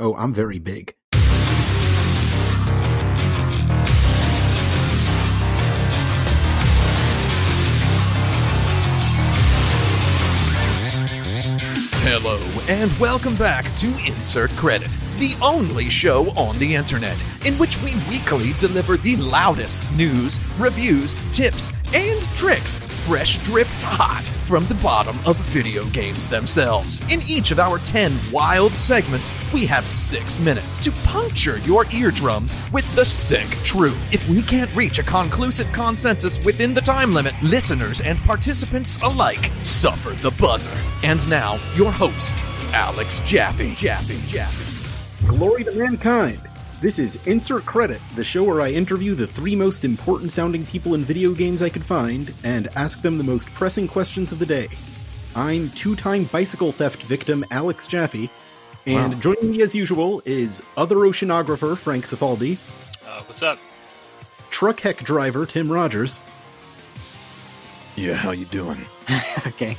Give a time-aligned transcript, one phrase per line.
[0.00, 0.94] Oh, I'm very big.
[12.10, 12.38] Hello,
[12.68, 14.88] and welcome back to Insert Credit,
[15.18, 21.14] the only show on the internet in which we weekly deliver the loudest news, reviews,
[21.32, 27.00] tips, and tricks, fresh dripped hot from the bottom of video games themselves.
[27.10, 32.54] In each of our 10 wild segments, we have six minutes to puncture your eardrums
[32.70, 33.96] with the sick truth.
[34.12, 39.50] If we can't reach a conclusive consensus within the time limit, listeners and participants alike
[39.62, 40.76] suffer the buzzer.
[41.02, 42.44] And now, your host,
[42.74, 43.74] Alex Jaffe.
[43.74, 44.86] Jaffe, Jaffe.
[45.26, 46.47] Glory to mankind!
[46.80, 50.94] This is Insert Credit, the show where I interview the three most important sounding people
[50.94, 54.46] in video games I could find and ask them the most pressing questions of the
[54.46, 54.68] day.
[55.34, 58.30] I'm two time bicycle theft victim Alex Jaffe,
[58.86, 59.20] and Wow.
[59.20, 62.58] joining me as usual is other oceanographer Frank Cifaldi,
[63.06, 63.58] Uh, what's up?
[64.50, 66.20] truck heck driver Tim Rogers,
[67.96, 68.86] Yeah, how you doing?
[69.48, 69.76] okay,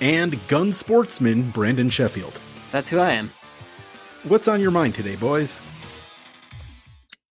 [0.00, 2.38] and gun sportsman Brandon Sheffield.
[2.70, 3.32] that's who I am.
[4.22, 5.60] What's on your mind today, boys?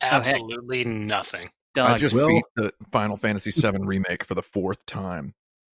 [0.02, 0.13] Heck.
[0.13, 1.49] Absolutely nothing.
[1.73, 1.91] Dog.
[1.91, 5.33] I just Well- beat the Final Fantasy VII remake for the fourth time.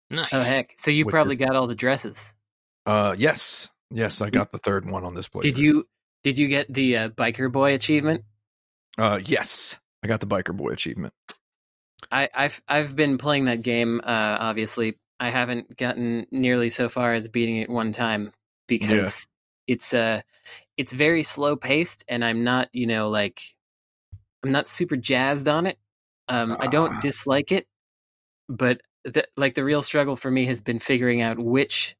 [0.09, 0.29] Nice.
[0.31, 0.73] oh heck!
[0.77, 2.33] So you Which probably is- got all the dresses.
[2.85, 5.41] Uh, yes, yes, I got the third one on this playthrough.
[5.41, 5.87] Did you?
[6.23, 8.23] Did you get the uh, biker boy achievement?
[8.97, 11.13] Uh, yes, I got the biker boy achievement.
[12.11, 13.99] I, I've I've been playing that game.
[14.01, 18.31] Uh, obviously, I haven't gotten nearly so far as beating it one time
[18.67, 19.27] because
[19.67, 20.21] it's uh
[20.77, 23.41] it's very slow paced, and I'm not you know like
[24.47, 25.77] I'm not super jazzed on it.
[26.29, 26.69] Um, I Ah.
[26.69, 27.67] don't dislike it,
[28.47, 31.95] but the, like the real struggle for me has been figuring out which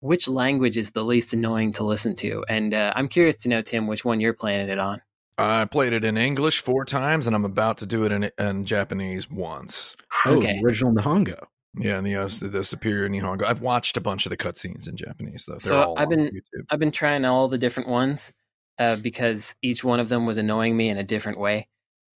[0.00, 3.62] which language is the least annoying to listen to, and uh, I'm curious to know
[3.62, 5.00] Tim which one you're playing it on.
[5.38, 8.64] I played it in English four times, and I'm about to do it in, in
[8.64, 9.96] Japanese once.
[10.26, 10.54] Oh, Okay.
[10.58, 11.44] the original Nihongo.
[11.78, 13.44] Yeah, and the uh, the Superior Nihongo.
[13.44, 15.52] I've watched a bunch of the cutscenes in Japanese though.
[15.54, 16.40] They're So all I've been-
[16.70, 18.32] I've been trying all the different ones
[18.78, 21.68] uh, because each one of them was annoying me in a different way.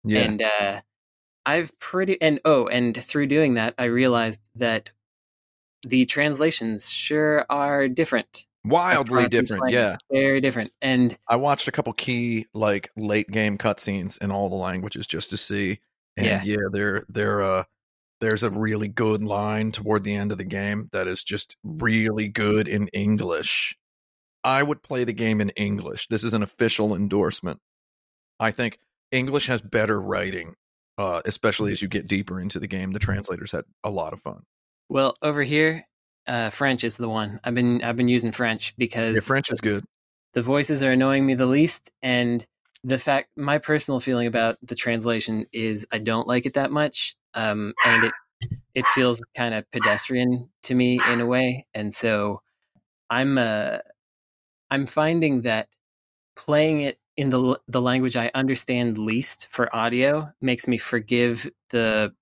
[0.06, 0.80] Yeah, And uh,
[1.44, 4.90] I've pretty and oh, and through doing that, I realized that
[5.86, 8.46] the translations sure are different.
[8.64, 9.70] wildly different.
[9.72, 10.72] Yeah, Very different.
[10.82, 15.30] And I watched a couple key like late game cutscenes in all the languages just
[15.30, 15.80] to see.
[16.16, 16.42] And Yeah.
[16.44, 17.64] yeah, there there uh
[18.20, 22.28] there's a really good line toward the end of the game that is just really
[22.28, 23.76] good in English.
[24.42, 26.08] I would play the game in English.
[26.08, 27.60] This is an official endorsement.
[28.40, 28.78] I think
[29.16, 30.54] English has better writing,
[30.98, 32.92] uh, especially as you get deeper into the game.
[32.92, 34.42] The translators had a lot of fun.
[34.88, 35.84] well, over here,
[36.26, 39.60] uh, French is the one I've been I've been using French because Yeah, French is
[39.60, 39.84] good.
[40.34, 42.46] the voices are annoying me the least and
[42.84, 47.16] the fact my personal feeling about the translation is i don't like it that much
[47.34, 48.12] um, and it
[48.74, 52.40] it feels kind of pedestrian to me in a way and so
[53.08, 53.78] i'm uh
[54.70, 55.68] i'm finding that
[56.36, 62.12] playing it in the the language i understand least for audio makes me forgive the,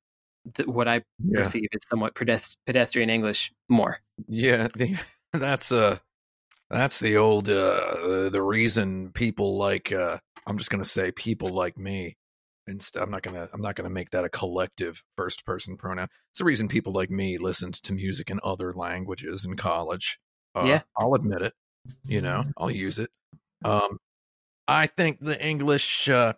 [0.54, 1.42] the what i Yeah.
[1.44, 4.96] perceive as somewhat pedest- pedestrian english more Yeah, the,
[5.32, 5.98] that's uh
[6.70, 11.48] that's the old uh the reason people like uh I'm just going to say people
[11.48, 12.16] like me
[12.66, 15.76] instead I'm not going to I'm not going to make that a collective first person
[15.76, 16.08] pronoun.
[16.30, 20.18] It's the reason people like me listened to music in other languages in college.
[20.54, 20.82] Uh, Yeah.
[20.96, 21.54] I'll admit it.
[22.04, 23.10] You know, I'll use it.
[23.64, 23.98] Um
[24.66, 26.34] I think the English uh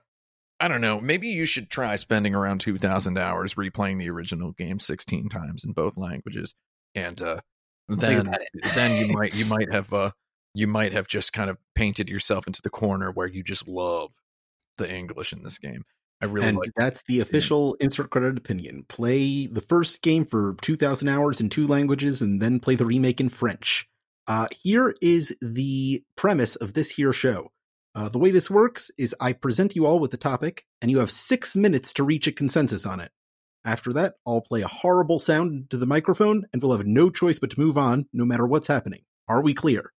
[0.59, 1.01] I don't know.
[1.01, 5.73] Maybe you should try spending around 2000 hours replaying the original game 16 times in
[5.73, 6.55] both languages
[6.95, 7.41] and uh
[7.89, 8.35] then
[8.75, 10.11] then you might you might have uh
[10.55, 14.11] you might have just kind of painted yourself into the corner where you just love
[14.79, 15.85] the English in this game.
[16.23, 18.87] I really and like that's the official insert credit opinion.
[18.89, 23.21] Play the first game for 2,000 hours in two languages and then play the remake
[23.21, 23.87] in French.
[24.27, 27.51] Uh, here is the premise of this here show.
[27.97, 30.98] Uh, the way this works is I present you all with a topic, and you
[30.98, 33.10] have six minutes to reach a consensus on it.
[33.65, 37.39] After that, I'll play a horrible sound into the microphone, and we'll have no choice
[37.39, 39.01] but to move on, no matter what's happening.
[39.28, 39.95] Are we clear?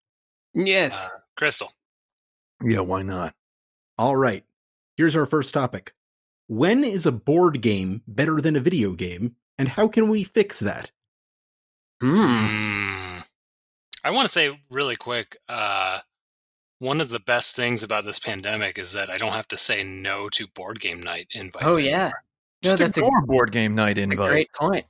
[0.53, 1.73] yes Uh, Crystal.
[2.63, 3.33] Yeah, why not?
[3.97, 4.43] All right.
[4.95, 5.93] Here's our first topic.
[6.47, 10.59] When is a board game better than a video game, and how can we fix
[10.59, 10.91] that?
[11.99, 12.15] hmm.
[12.15, 13.25] Mm.
[14.03, 15.35] I want to say really quick.
[15.49, 15.99] Uh,
[16.79, 19.83] one of the best things about this pandemic is that I don't have to say
[19.83, 21.65] no to board game night invites.
[21.65, 21.95] Oh, yeah.
[21.95, 22.23] anymore.
[22.63, 24.29] No, Just that's a, ignore board game night a invite.
[24.29, 24.85] great point.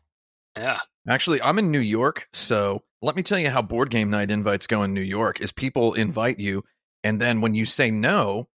[0.58, 0.80] yeah.
[1.08, 4.68] Actually, I'm in New York, so let me tell you how board game night invites
[4.68, 6.64] go in New York is people invite you
[7.04, 8.50] And then when you say no,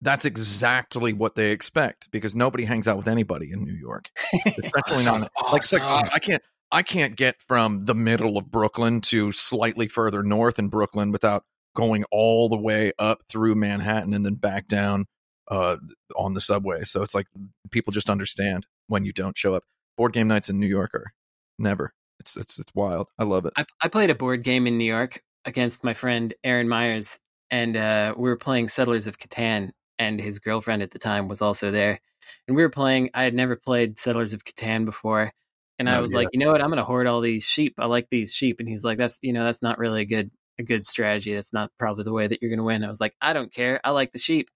[0.00, 4.08] that's exactly what they expect because nobody hangs out with anybody in New York.
[4.46, 5.80] Especially not like, awesome.
[5.80, 10.58] like I can't I can't get from the middle of Brooklyn to slightly further north
[10.58, 11.44] in Brooklyn without
[11.78, 15.06] going all the way up through Manhattan and then back down
[15.48, 15.76] uh,
[16.16, 16.82] on the subway.
[16.82, 17.26] So it's like
[17.70, 19.62] people just understand when you don't show up.
[19.96, 21.12] Board game nights in New York are
[21.56, 21.92] never.
[22.18, 23.10] It's it's it's wild.
[23.16, 23.52] I love it.
[23.56, 27.76] I, I played a board game in New York against my friend Aaron Myers, and
[27.76, 29.70] uh, we were playing Settlers of Catan,
[30.00, 32.00] and his girlfriend at the time was also there.
[32.48, 33.10] And we were playing.
[33.14, 35.32] I had never played Settlers of Catan before,
[35.78, 36.18] and I Oh, was yeah.
[36.18, 36.60] like, you know what?
[36.60, 37.74] I'm going to hoard all these sheep.
[37.78, 38.58] I like these sheep.
[38.58, 41.34] And he's like, that's you know, that's not really a good a good strategy.
[41.34, 42.84] That's not probably the way that you're going to win.
[42.84, 43.80] I was like, I don't care.
[43.84, 44.50] I like the sheep.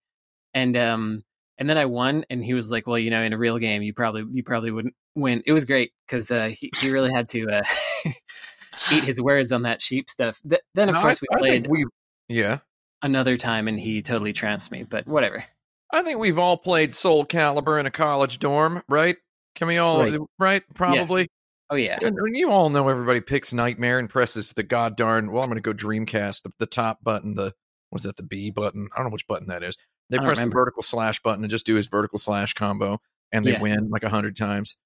[0.54, 1.24] And um,
[1.58, 3.82] and then I won, and he was like, well, you know, in a real game,
[3.82, 5.42] you probably you probably wouldn't win.
[5.46, 7.62] It was great because uh, he he really had to uh,
[8.92, 10.40] eat his words on that sheep stuff.
[10.48, 11.84] Th- then of No, course we I played we
[12.28, 12.58] yeah.
[13.02, 14.84] another time, and he totally trounced me.
[14.84, 15.44] But whatever.
[15.92, 19.16] I think we've all played Soul Calibur in a college dorm, right?
[19.54, 20.18] Can we all Right.
[20.38, 20.62] right?
[20.74, 21.28] Probably.
[21.72, 25.32] Oh yeah, And- and you all know everybody picks Nightmare and presses the god darn.
[25.32, 27.54] Well, I'm going to go Dreamcast, the, the top button, the
[27.90, 28.88] was that the B button?
[28.92, 29.76] I don't know which button that is.
[30.10, 30.50] They press remember.
[30.50, 33.00] the vertical slash button and just do his vertical slash combo,
[33.32, 33.60] and they Yeah.
[33.62, 34.76] win like a hundred times.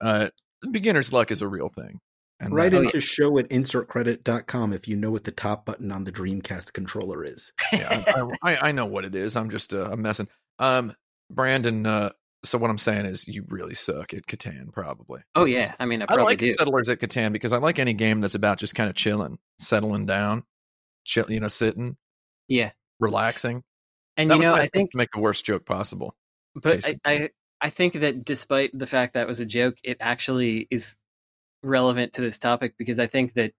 [0.00, 0.28] Uh,
[0.70, 2.00] beginner's luck is a real thing.
[2.38, 5.90] And Write that- Oh, into show at insertcredit.com if you know what the top button
[5.90, 7.52] on the Dreamcast controller is.
[7.72, 8.04] yeah,
[8.42, 9.34] I, I, I know what it is.
[9.36, 10.28] I'm just uh, I'm messing.
[10.58, 10.94] Um,
[11.30, 11.86] Brandon.
[11.86, 12.10] Uh,
[12.46, 15.22] so what I'm saying is, you really suck at Catan, probably.
[15.34, 15.74] oh yeah.
[15.78, 16.52] I mean, I I like do.
[16.52, 20.06] settlers at Catan because I like any game that's about just kind of chilling, settling
[20.06, 20.44] down,
[21.04, 21.96] chill, you know, sitting,
[22.48, 23.62] Yeah, relaxing.
[24.16, 26.14] and That you know, I think, to make the worst joke possible.
[26.54, 30.68] but I, I I think that despite the fact that was a joke, it actually
[30.70, 30.96] is
[31.62, 33.52] relevant to this topic because I think that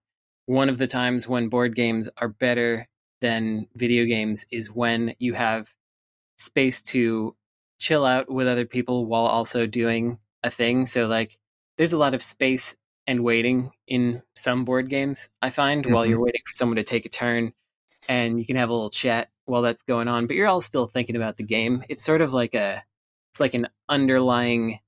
[0.46, 2.88] one of the times when board games are better
[3.20, 5.68] than video games is when you have
[6.38, 7.34] space to
[7.78, 10.86] chill out with other people while also doing a thing.
[10.86, 11.38] So like
[11.76, 12.76] there's a lot of space
[13.06, 16.10] and waiting in some board games, I find, while Mhm.
[16.10, 17.52] you're waiting for someone to take a turn
[18.08, 20.86] and you can have a little chat while that's going on, but you're all still
[20.88, 21.84] thinking about the game.
[21.88, 22.84] It's sort of like a
[23.32, 24.80] it's like an underlying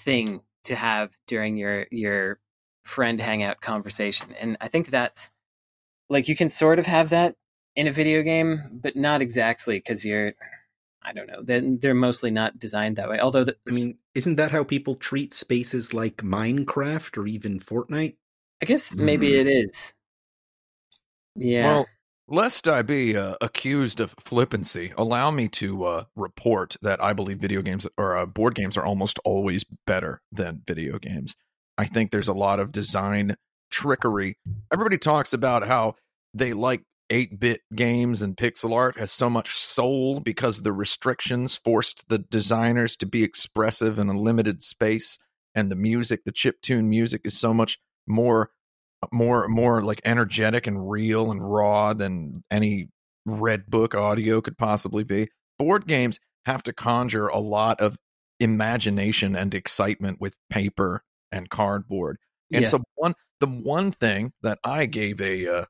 [0.00, 2.40] thing to have during your your
[2.84, 4.32] friend hangout conversation.
[4.40, 5.30] And I think that's
[6.10, 7.36] like you can sort of have that
[7.76, 10.34] in a video game, but not exactly because you're
[11.02, 11.42] I don't know.
[11.42, 13.18] They're, they're mostly not designed that way.
[13.20, 18.16] Although the, I mean, isn't that how people treat spaces like Minecraft or even Fortnite?
[18.60, 19.40] I guess maybe Mhm.
[19.40, 19.94] it is.
[21.36, 21.64] Yeah.
[21.64, 21.86] Well,
[22.26, 27.38] lest I be uh, accused of flippancy, allow me to uh, report that I believe
[27.38, 31.36] video games or uh, board games are almost always better than video games.
[31.78, 33.36] I think there's a lot of design
[33.70, 34.36] trickery.
[34.72, 35.94] Everybody talks about how
[36.34, 41.56] they like 8 bit games and pixel art has so much soul because the restrictions
[41.56, 45.18] forced the designers to be expressive in a limited space.
[45.54, 48.50] And the music, the chip tune music, is so much more
[49.12, 52.88] more more like energetic and real and raw than any
[53.26, 55.28] red book audio could possibly be.
[55.58, 57.96] Board games have to conjure a lot of
[58.40, 61.02] imagination and excitement with paper
[61.32, 62.18] and cardboard.
[62.52, 62.68] And Yeah.
[62.70, 65.64] so one the one thing that I gave a uh,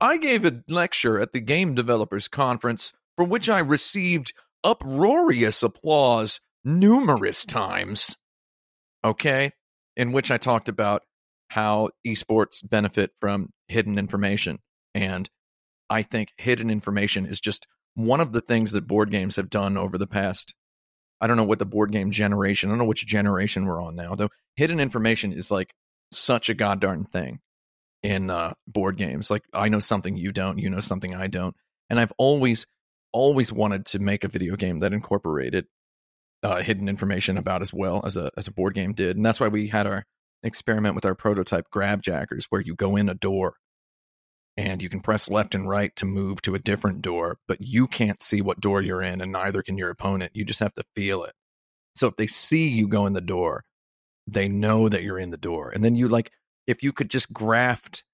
[0.00, 4.32] I gave a lecture at the game developers conference for which I received
[4.64, 8.16] uproarious applause numerous times.
[9.04, 9.52] Okay?
[9.96, 11.02] In which I talked about
[11.48, 14.58] how esports benefit from hidden information.
[14.94, 15.28] And
[15.90, 19.76] I think hidden information is just one of the things that board games have done
[19.76, 20.54] over the past.
[21.20, 23.96] I don't know what the board game generation, I don't know which generation we're on
[23.96, 24.30] now, though.
[24.56, 25.74] Hidden information is like
[26.12, 27.40] such a goddamn thing
[28.02, 29.30] in uh, board games.
[29.30, 31.54] Like, I know something you don't, you know something I don't.
[31.88, 32.66] And I've always,
[33.12, 35.66] always wanted to make a video game that incorporated
[36.42, 39.40] uh, hidden information about as well as a as a board game did, and that's
[39.40, 40.04] why we had our
[40.42, 43.56] experiment with our prototype Grabjackers, where you go in a door
[44.56, 47.86] and you can press left and right to move to a different door, but you
[47.86, 50.32] can't see what door you're in, and neither can your opponent.
[50.34, 51.34] You just have to feel it.
[51.94, 53.64] So if they see you go in the door,
[54.26, 56.30] they know that you're in the door, and then you like
[56.70, 58.04] if you could just graft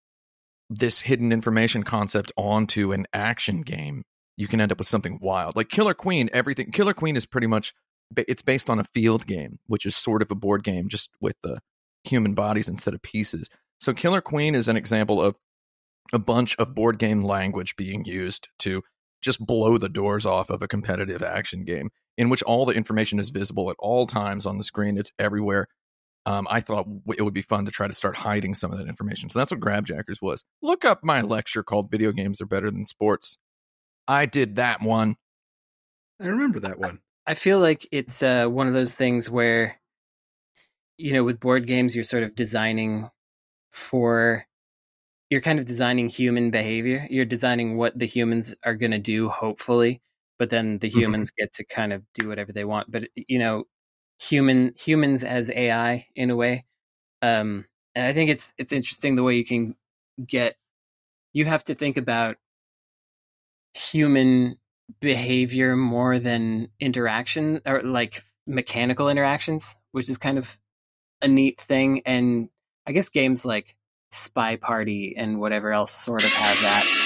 [0.70, 4.02] this hidden information concept onto an action game,
[4.36, 5.54] you can end up with something wild.
[5.54, 7.74] Like Killer Queen, everything Killer Queen is pretty much
[8.16, 11.36] it's based on a field game, which is sort of a board game just with
[11.42, 11.60] the
[12.04, 13.48] human bodies instead of pieces.
[13.78, 15.36] So Killer Queen is an example of
[16.12, 18.82] a bunch of board game language being used to
[19.20, 23.18] just blow the doors off of a competitive action game in which all the information
[23.18, 24.96] is visible at all times on the screen.
[24.96, 25.66] It's everywhere.
[26.26, 28.88] Um, I thought it would be fun to try to start hiding some of that
[28.88, 29.30] information.
[29.30, 30.42] So that's what Grabjackers was.
[30.62, 33.38] Look up my lecture called "Video Games Are Better Than Sports."
[34.08, 35.16] I did that one.
[36.20, 37.00] I remember that one.
[37.26, 39.80] I feel like it's uh, one of those things where,
[40.98, 43.10] you know, with board games, you're sort of designing
[43.72, 44.46] for,
[45.30, 47.06] you're kind of designing human behavior.
[47.10, 50.02] You're designing what the humans are going to do, hopefully,
[50.38, 51.16] but then the Mhm.
[51.16, 52.90] humans get to kind of do whatever they want.
[52.90, 53.64] But you know,
[54.18, 56.64] human humans as AI in a way,
[57.22, 59.76] um, and I think it's it's interesting the way you can
[60.24, 60.56] get.
[61.32, 62.36] You have to think about
[63.74, 64.56] human
[65.00, 70.56] behavior more than interaction or like mechanical interactions, which is kind of
[71.22, 72.02] a neat thing.
[72.06, 72.48] And
[72.86, 73.76] I guess games like
[74.12, 77.02] Spy Party and whatever else sort of have that.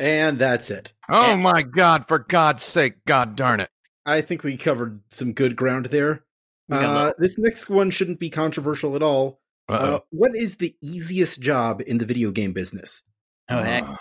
[0.00, 0.94] And that's it.
[1.10, 2.08] Oh my God!
[2.08, 3.04] For God's sake!
[3.06, 3.68] God darn it!
[4.06, 6.24] I think we covered some good ground there.
[6.68, 9.40] We got a Uh, this next one shouldn't be controversial at all.
[9.68, 9.94] Uh-oh.
[9.96, 13.02] Uh, what is the easiest job in the video game business?
[13.50, 13.96] oh heck, Uh,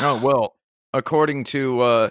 [0.00, 0.56] oh well,
[0.92, 2.10] according to uh,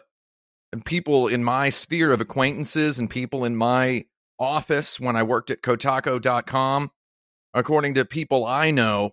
[0.85, 4.05] people in my sphere of acquaintances and people in my
[4.39, 6.91] office when I worked at Kotaku.com,
[7.53, 9.11] according to people I know,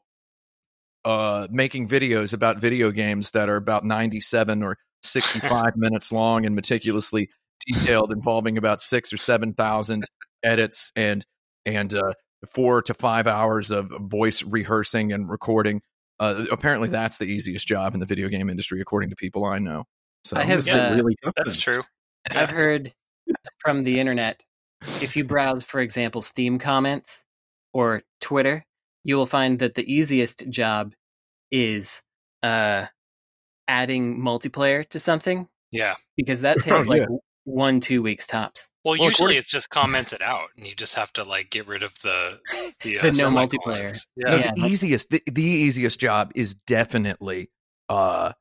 [1.04, 6.54] uh, making videos about video games that are about ninety-seven or sixty-five minutes long and
[6.54, 7.30] meticulously
[7.66, 10.04] detailed, involving about six or seven thousand
[10.42, 11.24] edits and
[11.66, 12.12] and uh,
[12.52, 15.80] four to five hours of voice rehearsing and recording.
[16.18, 19.58] Uh, apparently, that's the easiest job in the video game industry, according to people I
[19.58, 19.84] know.
[20.24, 21.74] So I have, uh, really that's then.
[21.74, 21.82] true.
[22.30, 22.92] I've heard
[23.60, 24.42] from the internet.
[25.00, 27.24] If you browse, for example, Steam comments
[27.72, 28.66] or Twitter,
[29.02, 30.92] you will find that the easiest job
[31.50, 32.02] is
[32.42, 32.86] uh,
[33.68, 35.94] adding multiplayer to something Yeah.
[36.16, 37.16] because that Oh, takes like yeah.
[37.44, 38.68] One two weeks tops.
[38.84, 41.82] Well, Well, usually it's just commented out, and you just have to like get rid
[41.82, 42.40] of the
[42.82, 43.96] the, uh, The no multiplayer.
[44.16, 44.30] Yeah.
[44.30, 47.50] No, Yeah, the easiest the, the easiest job is definitely
[47.88, 48.32] uh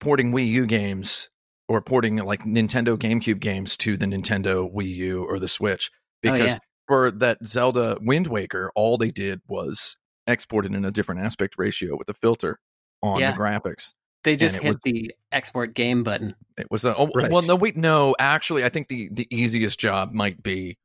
[0.00, 1.28] porting Wii U games
[1.68, 6.32] or porting like Nintendo GameCube games to the Nintendo Wii U or the Switch Oh,
[6.32, 6.58] because yeah.
[6.86, 11.54] for that Zelda Wind Waker all they did was export it in a different aspect
[11.58, 12.58] ratio with a filter
[13.02, 13.32] on Yeah.
[13.32, 13.92] the graphics.
[14.26, 16.34] They just hit was- the export game button.
[16.58, 17.30] It was a oh, Right.
[17.30, 20.76] well no wait no actually I think the the easiest job might be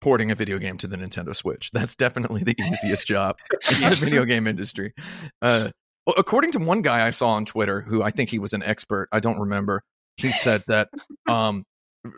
[0.00, 1.70] porting a video game to the Nintendo Switch.
[1.70, 4.92] That's definitely the easiest job in the video game industry.
[5.40, 5.70] Uh,
[6.04, 8.64] well, according to one guy I saw on Twitter, who I think he was an
[8.64, 9.82] expert, I don't remember.
[10.16, 10.88] He said that
[11.28, 11.64] um,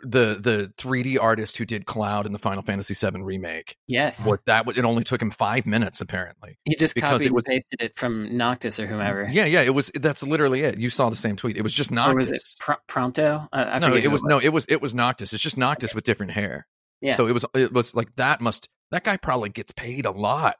[0.03, 4.41] the the 3D artist who did Cloud in the Final Fantasy VII remake Yes, was
[4.45, 6.57] that it only took him five minutes apparently.
[6.65, 9.27] he just copied it was- and pasted it from Noctis or whomever.
[9.31, 9.89] Yeah, yeah, it was.
[9.95, 10.77] That's literally it.
[10.77, 11.55] You saw the same tweet.
[11.57, 12.13] It was just Noctis.
[12.13, 13.47] or was it Pro- Prompto?
[13.53, 15.31] I no, forget it was no, it was it was Noctis.
[15.33, 16.67] It's just Noctis with different hair.
[17.01, 17.15] Yeah.
[17.15, 20.57] So it was it was like that must that guy probably gets paid a lot,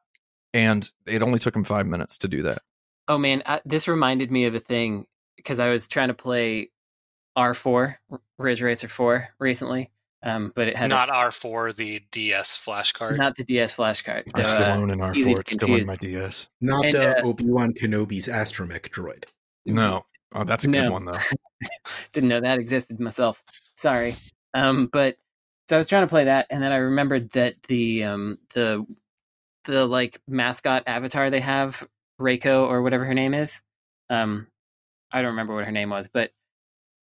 [0.54, 2.62] and it only took him five minutes to do that.
[3.10, 5.06] Oh man, I, this reminded me of a thing
[5.36, 6.72] because I was trying to play
[7.38, 7.96] R4
[8.40, 9.92] Ridge Racer 4 recently,
[10.24, 14.24] um, but it had Not a, R4, the DS flashcard, not the DS flashcard.
[14.34, 15.36] I the, still uh, own an R easy four.
[15.36, 15.88] to It's still in confuse.
[15.88, 16.48] my DS.
[16.62, 19.26] Not And, uh, uh, Obi Wan Kenobi's astromech droid.
[19.66, 21.20] No, oh, that's a good one though.
[22.12, 23.44] didn't know that existed myself.
[23.76, 24.16] Sorry.
[24.54, 25.18] Um, but
[25.70, 28.86] so I was trying to play that, and then I remembered that the um the
[29.66, 31.88] the like mascot avatar they have,
[32.20, 33.62] Reiko or whatever her name is.
[34.10, 34.48] Um,
[35.12, 36.32] I don't remember what her name was, but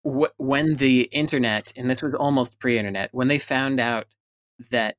[0.03, 4.07] wh- when the internet, and this was almost pre-internet, when they found out
[4.71, 4.97] that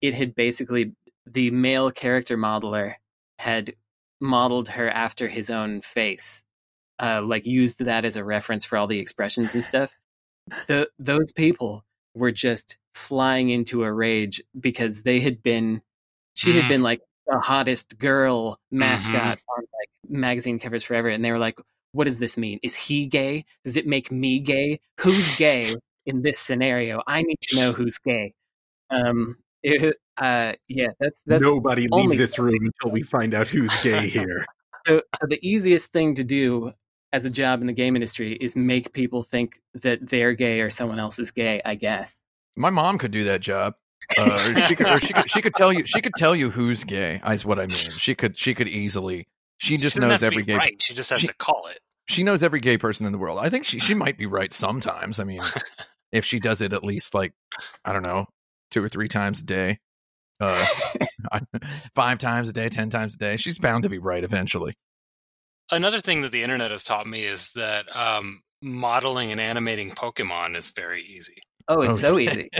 [0.00, 0.94] it had basically
[1.26, 2.94] the male character modeler
[3.38, 3.74] had
[4.20, 6.42] modeled her after his own face
[7.02, 9.92] uh, like used that as a reference for all the expressions and stuff.
[10.68, 11.84] The those people
[12.14, 15.82] were just flying into a rage because they had been
[16.34, 16.68] she had Mm.
[16.68, 21.58] been like the hottest girl mascot on like magazine covers forever and they were like
[21.94, 25.74] what does this mean is he gay does it make me gay who's gay
[26.06, 28.32] in this scenario i need to know who's gay
[28.90, 33.72] um it, uh yeah that's that's Nobody leave this room until we find out who's
[33.82, 34.44] gay here.
[34.86, 36.72] so, so the easiest thing to do
[37.12, 40.68] as a job in the game industry is make people think that they're gay or
[40.68, 41.62] someone else is gay.
[41.64, 42.12] I guess.
[42.56, 43.74] My mom could do that job.
[44.18, 44.24] Uh,
[44.56, 46.82] or she could, or she could, she could tell you, she could tell you who's
[46.84, 47.20] gay.
[47.26, 47.76] Is what I mean.
[47.76, 49.26] She could, she could easily.
[49.58, 50.56] She just she knows every be gay.
[50.56, 50.82] right.
[50.82, 51.78] She just has she- to call it.
[52.06, 53.38] She knows every gay person in the world.
[53.40, 55.18] I think she, she might be right sometimes.
[55.20, 55.40] I mean,
[56.12, 57.32] if she does it at least like,
[57.84, 58.26] I don't know,
[58.70, 59.78] two or three times a day,
[60.40, 60.66] uh,
[61.94, 64.74] five times a day, ten times a day, she's bound to be right eventually.
[65.70, 70.56] Another thing that the internet has taught me is that um, modeling and animating Pokemon
[70.56, 71.36] is very easy.
[71.68, 72.50] oh, it's Oh, so easy.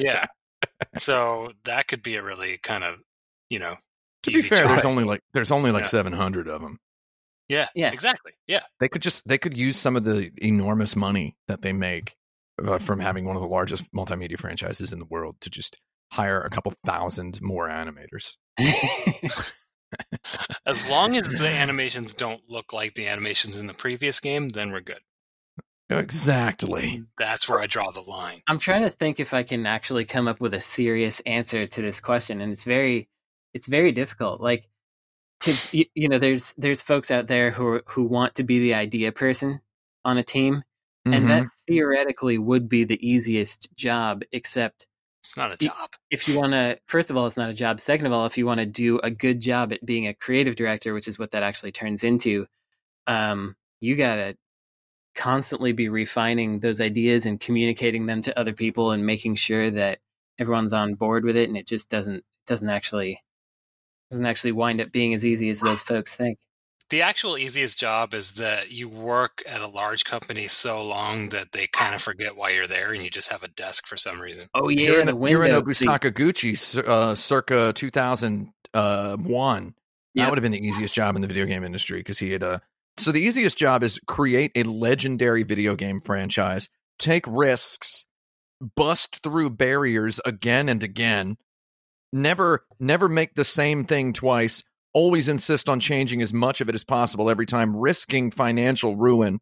[0.00, 0.26] Yeah.
[0.96, 2.96] so that could be a really kind of,
[3.48, 3.76] you know,
[4.24, 4.70] To be fair, job.
[4.70, 5.88] there's only like there's only like Yeah.
[5.90, 6.78] 700 of them.
[7.48, 7.90] Yeah, Yeah.
[7.92, 8.32] exactly.
[8.46, 12.14] Yeah, They could just they could use some of the enormous money that they make
[12.62, 15.78] uh, from having one of the largest multimedia franchises in the world to just
[16.12, 18.36] hire a couple thousand more animators.
[20.66, 24.70] as long as the animations don't look like the animations in the previous game, then
[24.70, 25.00] we're good.
[25.90, 27.02] Exactly.
[27.18, 28.42] That's where I draw the line.
[28.46, 31.82] I'm trying to think if I can actually come up with a serious answer to
[31.82, 33.08] this question, and it's very,
[33.54, 34.40] it's very difficult.
[34.42, 34.68] Like,
[35.40, 38.58] 'cause, you, you know, there's there's folks out there who are, who want to be
[38.60, 39.60] the idea person
[40.04, 40.62] on a team,
[41.14, 44.22] and that theoretically would be the easiest job.
[44.32, 44.86] Except
[45.22, 45.90] It's not a job.
[46.10, 47.80] if you want to, first of all, it's not a job.
[47.80, 50.56] Second of all, if you want to do a good job at being a creative
[50.56, 52.46] director, which is what that actually turns into,
[53.06, 54.36] um, you gotta
[55.14, 59.98] constantly be refining those ideas and communicating them to other people and making sure that
[60.38, 63.20] everyone's on board with it and it just doesn't doesn't actually
[64.10, 66.38] doesn't actually wind up being as easy as those folks think
[66.90, 71.52] The actual easiest job is that you work at a large company so long that
[71.52, 74.20] they kind of forget why you're there and you just have a desk for some
[74.20, 74.48] reason.
[74.54, 75.88] oh yeah You're in, the you're in window seat.
[75.88, 79.74] Sakaguchi uh, circa 2001.
[80.14, 82.42] That would have been the easiest job in the video game industry because he had
[82.42, 82.58] uh
[82.96, 88.06] so the easiest job is create a legendary video game franchise, take risks,
[88.74, 91.36] bust through barriers again and again,
[92.12, 94.62] never never make the same thing twice,
[94.92, 99.40] always insist on changing as much of it as possible every time, risking financial ruin.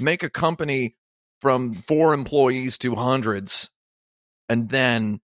[0.00, 0.96] Make a company
[1.40, 3.70] from four employees to hundreds
[4.48, 5.20] and then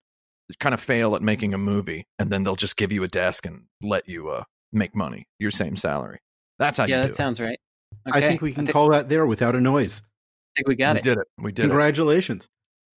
[0.61, 3.47] kind of fail at making a movie and then they'll just give you a desk
[3.47, 6.19] and let you uh make money your same salary.
[6.59, 7.59] That's how yeah you do that sounds right.
[8.13, 10.03] I think we can I thi- call that there without a noise.
[10.05, 11.15] I think we got it we it.
[11.15, 11.27] did it.
[11.39, 11.75] We did it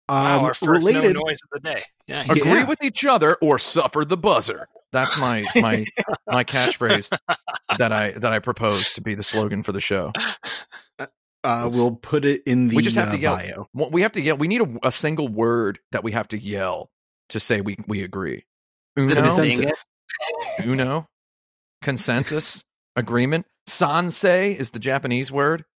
[0.07, 0.09] Congratulations.
[0.09, 1.83] Wow, Um, our first related, noise of the day.
[2.07, 2.29] Nice.
[2.29, 2.67] Agree Yeah.
[2.67, 5.85] with each other or suffer the buzzer that's my my
[6.27, 7.09] my catchphrase
[7.79, 10.11] that i that i propose to be the slogan for the show
[11.43, 13.35] uh, we'll put it in the We just have uh, to yell.
[13.73, 13.89] bio.
[13.91, 16.89] We have to yell we need a, a single word that we have to yell
[17.29, 18.45] to say we we agree
[18.95, 19.85] The uno consensus.
[20.65, 21.07] uno
[21.81, 22.63] consensus
[22.95, 25.74] agreement sansei is the japanese word I don't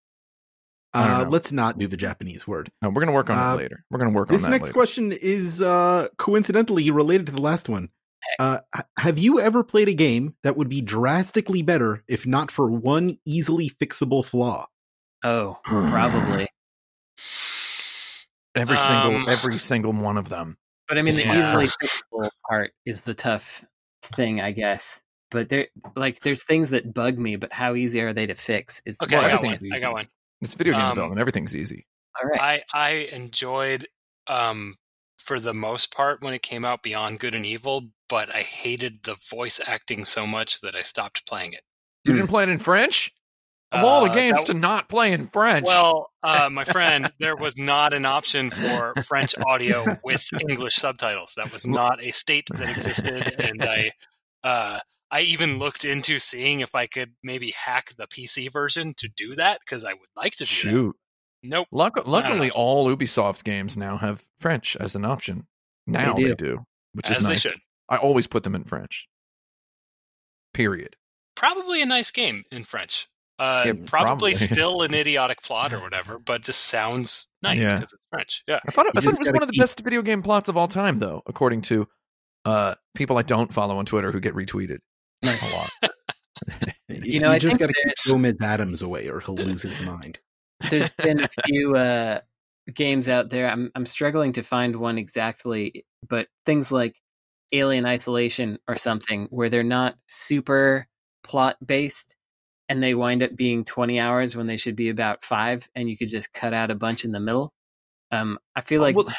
[0.98, 2.70] Uh, let's not do the Japanese word.
[2.82, 3.84] No, we're gonna work on Uh, that later.
[3.90, 4.72] We're gonna work This on that next later.
[4.74, 7.88] question is uh, coincidentally related to the last one.
[8.38, 8.58] Uh,
[8.98, 13.18] have you ever played a game that would be drastically better if not for one
[13.24, 14.66] easily fixable flaw?
[15.24, 16.48] oh probably
[18.54, 20.56] Every Um, single every single one of them.
[20.88, 21.40] But I mean, the Yeah.
[21.40, 23.64] easily fixable part is the tough
[24.02, 25.02] thing, I guess.
[25.30, 28.80] But there, like, there's things that bug me, but how easy are they to fix?
[28.86, 29.58] Is Okay, Well, I got one.
[29.72, 30.06] I got one.
[30.40, 31.20] It's video game Um, development.
[31.20, 31.86] Everything's easy.
[32.22, 32.40] all right.
[32.40, 33.86] I I enjoyed
[34.26, 34.76] um
[35.18, 39.02] for the most part when it came out Beyond Good and Evil, but I hated
[39.02, 41.62] the voice acting so much that I stopped playing it.
[42.04, 42.18] You Hmm.
[42.18, 43.12] didn't play it in French?
[43.72, 45.66] Of all the Uh, games that- to not play in French.
[45.66, 51.32] Well, uh, my friend, there was not an option for French audio with English subtitles.
[51.36, 53.90] That was not a state that existed, and I,
[54.44, 54.78] uh,
[55.10, 59.34] I even looked into seeing if I could maybe hack the PC version to do
[59.36, 60.48] that because I would like to do that.
[60.48, 60.96] shoot.
[61.42, 61.68] Nope.
[61.70, 65.46] Luck- luckily, all Ubisoft games now have French as an option.
[65.86, 66.34] Now They they do.
[66.34, 67.40] do, which As is they nice.
[67.42, 67.58] should.
[67.88, 69.06] I always put them in French.
[70.54, 70.96] Period.
[71.34, 73.06] Probably a nice game in French.
[73.38, 74.34] Uh, Yeah, probably, probably.
[74.34, 77.74] still an idiotic plot or whatever, but just sounds nice Yeah.
[77.74, 78.42] because it's French.
[78.48, 78.60] Yeah.
[78.66, 80.22] I thought, it, I thought it was gotta one of the keep- best video game
[80.22, 81.86] plots of all time, though, according to
[82.46, 84.78] uh, people I don't follow on Twitter who get retweeted
[85.24, 85.92] a lot.
[86.88, 90.18] You know, I just got to keep Gomez Addams away, or he'll lose his mind.
[90.70, 92.20] there's been a few uh,
[92.72, 93.48] games out there.
[93.48, 96.94] I'm I'm struggling to find one exactly, but things like
[97.52, 100.86] Alien Isolation or something where they're not super
[101.24, 102.14] plot based
[102.68, 105.96] and they wind up being 20 hours when they should be about 5 and you
[105.96, 107.52] could just cut out a bunch in the middle.
[108.12, 109.12] Um I feel like Well,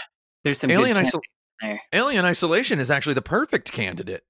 [0.44, 1.22] there's some Alien good Isol-
[1.62, 1.82] there.
[1.92, 4.24] Alien Isolation is actually the perfect candidate,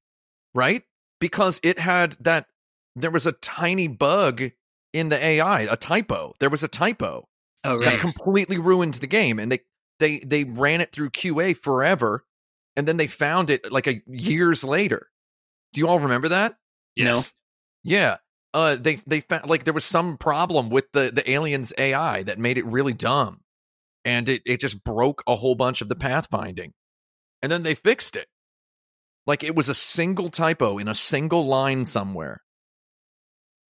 [0.55, 0.83] right?
[1.19, 2.47] Because it had that
[2.95, 4.51] there was a tiny bug
[4.93, 6.33] in the AI, a typo.
[6.39, 7.27] There was a typo
[7.63, 9.59] Oh that completely ruined the game, and they
[9.99, 12.25] they they ran it through QA forever,
[12.75, 15.09] and then they found it like a years later.
[15.73, 16.55] Do you all remember that?
[16.95, 17.33] Yes.
[17.83, 18.17] Yeah.
[18.53, 22.39] Uh, they they found like there was some problem with the the aliens AI that
[22.39, 23.41] made it really dumb,
[24.05, 26.71] and it it just broke a whole bunch of the pathfinding,
[27.41, 28.27] and then they fixed it.
[29.27, 32.41] Like it was a single typo in a single line somewhere.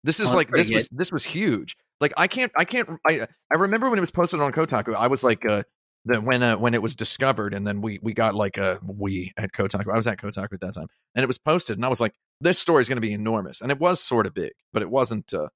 [0.03, 1.75] This is Oh, like this pretty was this was huge.
[1.99, 4.95] Like I can't I can't I I remember when it was posted on Kotaku.
[4.95, 5.63] I was like uh
[6.05, 9.33] the when uh, when it was discovered, and then we we got like a we
[9.35, 9.91] at Kotaku.
[9.91, 12.13] I was at Kotaku at that time, and it was posted, and I was like,
[12.39, 14.89] this story is going to be enormous, and it was sort of big, but it
[14.89, 15.33] wasn't.
[15.33, 15.49] Uh,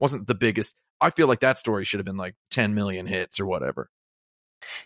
[0.00, 0.74] wasn't the biggest.
[1.00, 3.88] I feel like that story should have been like 10 million hits or whatever.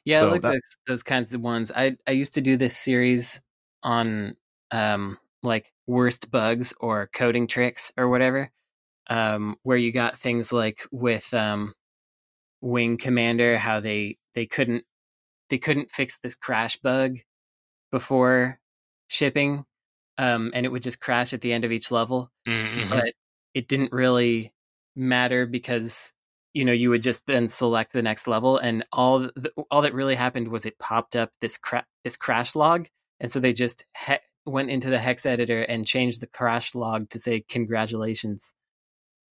[0.05, 1.73] Yeah, So I like that- those, those kinds of ones.
[1.75, 3.41] I I used to do this series
[3.83, 4.37] on
[4.71, 8.51] um like worst bugs or coding tricks or whatever,
[9.09, 11.75] um, where you got things like with um
[12.61, 14.85] Wing Commander, how they they couldn't
[15.51, 17.19] they couldn't fix this crash bug
[17.93, 18.59] before
[19.09, 19.65] shipping,
[20.19, 22.91] um, and it would just crash at the end of each level Mhm.
[22.91, 23.15] but
[23.55, 24.53] it didn't really
[24.97, 26.13] matter because
[26.55, 29.95] you know you would just then select the next level and all the, all that
[29.95, 32.87] really happened was it popped up this cra- this crash log
[33.21, 34.15] and so they just he-
[34.47, 38.55] went into the hex editor and changed the crash log to say congratulations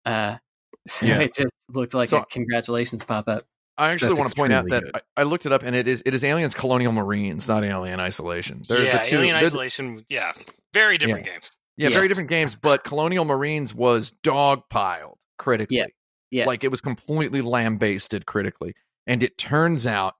[0.06, 0.38] uh
[0.88, 1.19] so Yeah.
[1.21, 3.45] it just looked like So- a congratulations pop up
[3.78, 5.86] I actually That's want to point out that I, I looked it up and it
[5.86, 8.63] is it is Aliens Colonial Marines, not Alien Isolation.
[8.69, 10.06] They're yeah, the two, Alien Isolation.
[10.08, 10.32] Yeah,
[10.73, 11.58] very different games.
[11.75, 11.93] yeah, Yeah.
[11.95, 15.75] very different games, but Colonial Marines was dog dogpiled critically.
[15.75, 15.86] Yeah.
[16.32, 18.75] yes Like it was completely lambasted critically.
[19.08, 20.13] And it turns out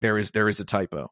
[0.00, 1.10] there is there is a typo.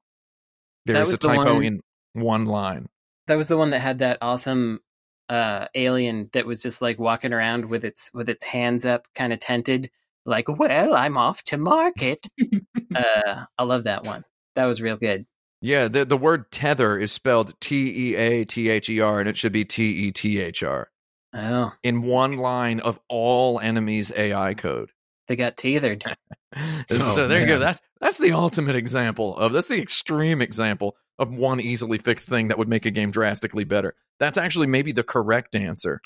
[0.87, 1.81] There That is was a the typo one- in
[2.15, 2.89] one line.
[3.27, 4.81] that was the one that had that awesome
[5.29, 9.33] uh alien that was just like walking around with its with its hands up kind
[9.33, 9.89] of tented
[10.27, 12.27] like well i'm off to market.
[12.95, 14.25] Uh i love that one.
[14.57, 15.27] That was real good.
[15.63, 19.29] Yeah, the the word tether is spelled T E A T H E R and
[19.29, 20.91] it should be T E T H R.
[21.33, 21.73] Oh.
[21.85, 24.91] In one line of all enemies AI code.
[25.29, 26.05] they got tethered.
[26.57, 27.61] Oh, so there you go.
[27.61, 32.49] That's that's the ultimate example of that's the extreme example of one easily fixed thing
[32.49, 33.95] that would make a game drastically better.
[34.19, 36.01] That's actually maybe the correct answer.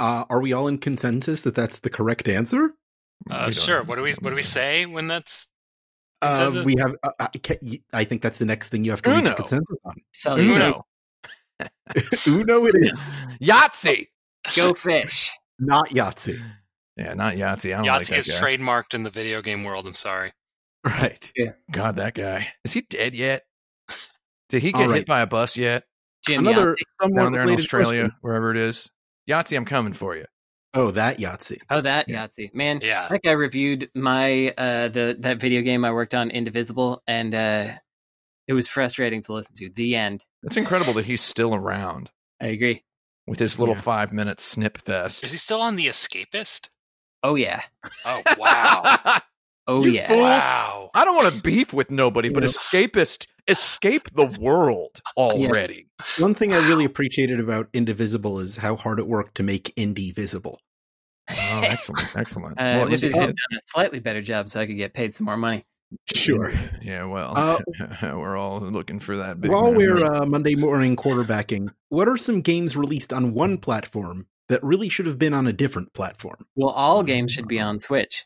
[0.00, 2.70] Uh, are we all in consensus that that's the correct answer?
[3.30, 3.82] Uh, sure.
[3.82, 5.50] What do we What do we say when that's?
[6.22, 6.94] Uh, we have.
[7.02, 7.28] Uh, I,
[7.92, 9.94] I think that's the next thing you have to reach a consensus on.
[10.12, 10.84] so Uno, Uno,
[12.66, 14.08] it is Yahtzee.
[14.56, 16.42] go fish not Yahtzee.
[16.96, 17.72] Yeah, not Yahtzee.
[17.74, 18.56] I don't like Yahtzee that is guy.
[18.56, 19.86] trademarked in the video game world.
[19.86, 20.32] I'm sorry.
[20.84, 21.32] Right.
[21.36, 21.52] Yeah.
[21.70, 23.44] God, that guy is he dead yet?
[24.48, 24.96] Did he get right.
[24.98, 25.84] hit by a bus yet?
[26.26, 27.02] Jim Another Yahtzee.
[27.02, 28.12] somewhat Down there in Australia, question.
[28.20, 28.90] wherever it is.
[29.28, 30.24] Yahtzee, I'm coming for you.
[30.74, 31.58] Oh, that Yahtzee.
[31.70, 32.26] oh that Yeah.
[32.26, 33.04] Yahtzee man Yeah.
[33.04, 37.34] I think I reviewed my uh the that video game I worked on Indivisible and
[37.34, 37.74] uh
[38.46, 42.10] it was frustrating to listen to the end It's incredible that he's still around
[42.42, 42.84] I agree
[43.26, 43.80] with his little Yeah.
[43.80, 45.24] five minute snip fest.
[45.24, 46.68] Is he still on the Escapist?
[47.22, 47.62] oh yeah
[48.04, 49.18] Oh wow!
[49.66, 50.20] oh You yeah fool.
[50.20, 50.90] wow!
[50.94, 52.48] I don't want to beef with nobody, but Yeah.
[52.50, 55.88] escapist escape the world already.
[56.18, 60.14] One thing I really appreciated about Indivisible is how hard it worked to make Indie
[60.14, 60.58] visible.
[61.30, 62.54] Oh, excellent, excellent.
[62.60, 64.66] Uh, well, I wish it- it had it- done a slightly better job so I
[64.66, 65.64] could get paid some more money.
[66.12, 66.52] Sure.
[66.82, 67.58] Yeah, well, Uh,
[68.16, 69.50] we're all looking for that big.
[69.50, 69.78] While number.
[69.78, 74.88] we're uh, Monday morning quarterbacking, what are some games released on one platform that really
[74.88, 76.46] should have been on a different platform?
[76.54, 78.24] Well, all games should be on Switch,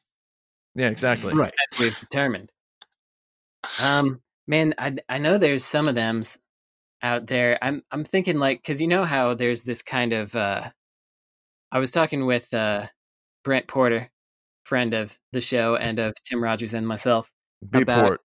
[0.75, 1.35] yeah, exactly.
[1.35, 1.53] Right.
[1.73, 2.51] as we've determined.
[3.83, 6.23] Um, man, I I know there's some of them
[7.03, 7.59] out there.
[7.63, 10.35] I'm I'm thinking like because you know how there's this kind of.
[10.37, 10.71] uh
[11.73, 12.87] I was talking with uh
[13.45, 14.11] Brent Porter,
[14.65, 17.31] friend of the show and of Tim Rogers and myself.
[17.69, 18.21] Be About- port.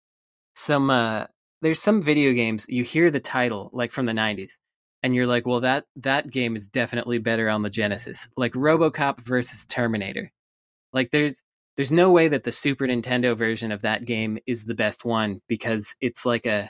[0.55, 1.25] some uh
[1.61, 4.51] there's some video games you hear the title like from the 90s
[5.03, 9.19] and you're like well that that game is definitely better on the genesis like robocop
[9.19, 10.31] versus terminator
[10.93, 11.41] like there's
[11.77, 15.41] there's no way that the super nintendo version of that game is the best one
[15.47, 16.69] because it's like a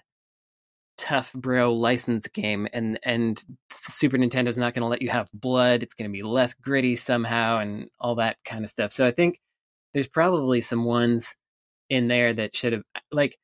[0.98, 3.44] tough bro license game and and
[3.90, 6.96] super nintendo's not going to let you have blood it's going to be less gritty
[6.96, 9.40] somehow and all that kind of stuff so i think
[9.94, 11.36] there's probably some ones
[11.90, 13.38] in there that should have like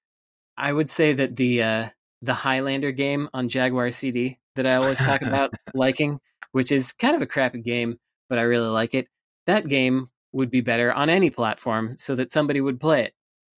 [0.61, 1.89] I would say that the uh
[2.21, 6.19] the Highlander game on Jaguar CD that I always talk about liking,
[6.51, 7.97] which is kind of a crappy game,
[8.29, 9.07] but I really like it.
[9.47, 13.13] That game would be better on any platform so that somebody would play it.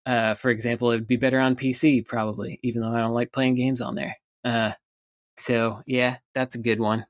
[0.05, 3.31] Uh for example, it would be better on PC probably, even though I don't like
[3.31, 4.17] playing games on there.
[4.43, 4.71] Uh
[5.37, 7.05] so yeah, that's a good one.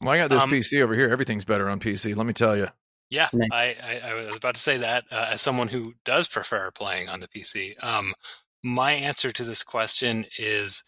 [0.00, 1.08] Well, I got this Um, PC over here.
[1.10, 2.16] Everything's better on PC.
[2.16, 2.68] Let me tell you.
[3.10, 3.48] Yeah, Nice.
[3.52, 7.08] I, I, I was about to say that uh, as someone who does prefer playing
[7.08, 7.74] on the PC.
[7.82, 8.14] Um,
[8.62, 10.84] my answer to this question is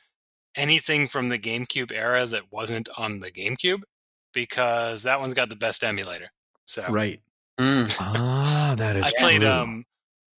[0.54, 3.82] anything from the GameCube era that wasn't on the GameCube,
[4.32, 6.30] because that one's got the best emulator.
[6.64, 7.20] So Right.
[7.60, 7.94] Mm.
[8.00, 9.84] Ah, that is I played um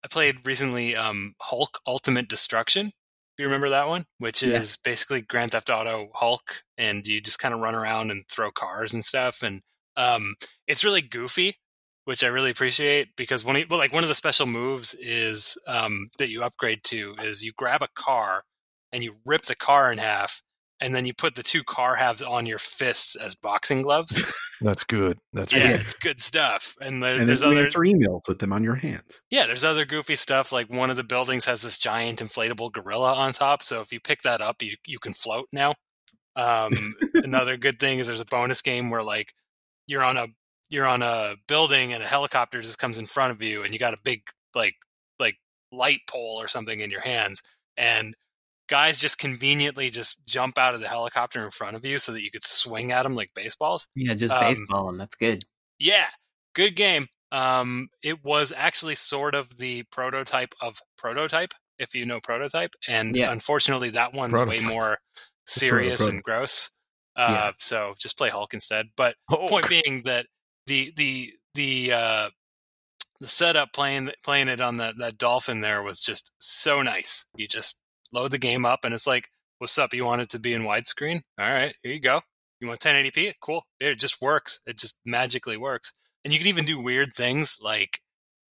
[0.03, 2.87] I played recently um Hulk Ultimate Destruction.
[2.87, 4.05] Do you remember that one?
[4.19, 4.57] Which Yeah.
[4.59, 8.51] is basically Grand Theft Auto Hulk and you just kind of run around and throw
[8.51, 9.61] cars and stuff and
[9.95, 10.35] um
[10.67, 11.55] it's really goofy,
[12.05, 15.57] which I really appreciate because one of, well, like one of the special moves is
[15.67, 18.43] um that you upgrade to is you grab a car
[18.91, 20.41] and you rip the car in half
[20.83, 24.21] and then you put the two car halves on your fists as boxing gloves.
[24.61, 25.17] That's good.
[25.31, 25.81] That's yeah, good.
[25.81, 26.75] it's good stuff.
[26.81, 29.21] And, there, and there's then other answer emails with them on your hands.
[29.29, 30.51] yeah, there's other goofy stuff.
[30.51, 34.01] Like one of the buildings has this giant inflatable gorilla on top, so if you
[34.01, 35.73] pick that up, you you can float now.
[36.35, 39.33] Um, another good thing is there's a bonus game where like
[39.87, 40.27] you're on a
[40.67, 43.79] you're on a building and a helicopter just comes in front of you, and you
[43.79, 44.21] got a big
[44.53, 44.75] like
[45.17, 45.37] like
[45.71, 47.41] light pole or something in your hands,
[47.77, 48.15] and
[48.67, 52.21] guys just conveniently just jump out of the helicopter in front of you so that
[52.21, 53.87] you could swing at them like baseballs.
[53.95, 55.43] Yeah, just Um, baseball, and that's good.
[55.79, 56.07] Yeah,
[56.55, 57.07] good game.
[57.31, 63.15] Um, it was actually sort of the prototype of prototype, if you know prototype, and
[63.15, 63.31] Yeah.
[63.31, 64.61] unfortunately, that one's Prototype.
[64.61, 64.99] way more
[65.47, 66.13] serious proto.
[66.13, 66.69] and gross.
[67.15, 67.51] Uh, Yeah.
[67.57, 68.87] So just play Hulk instead.
[68.95, 69.49] But Hulk.
[69.49, 70.27] point being that
[70.67, 72.29] the the the uh,
[73.19, 77.25] the setup playing playing it on that that dolphin there was just so nice.
[77.35, 77.79] You just
[78.13, 79.27] load the game up, and it's like,
[79.59, 79.93] "What's up?
[79.93, 81.21] You want it to be in widescreen?
[81.39, 82.21] All right, here you go.
[82.59, 83.33] You want 1080p?
[83.41, 83.65] Cool.
[83.79, 84.61] It just works.
[84.65, 85.91] It just magically works.
[86.23, 87.99] And you can even do weird things like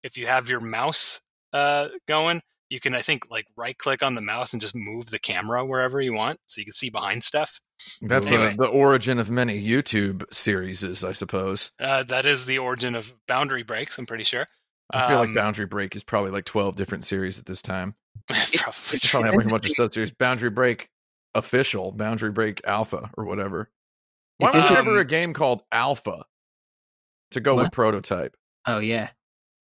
[0.03, 1.23] if you have your mouse
[1.55, 5.07] uh, going, you can I think like right click on the mouse and just move
[5.07, 7.59] the camera wherever you want, so you can see behind stuff.
[8.03, 8.55] That's uh, Anyway.
[8.59, 11.73] the origin of many YouTube series, I suppose.
[11.81, 13.99] Uh, that is the origin of boundary breaks.
[13.99, 14.47] I'm pretty sure.
[14.93, 17.95] I feel like Um, Boundary Break is probably like 12 different series at this time.
[18.31, 19.11] It's probably true.
[19.11, 20.11] probably have like a bunch of sub series.
[20.13, 20.89] Boundary Break
[21.35, 23.71] Official, Boundary Break Alpha, or whatever.
[24.39, 26.25] Why It's was there ever a game called Alpha
[27.33, 28.35] to go with Prototype?
[28.67, 29.11] Oh yeah,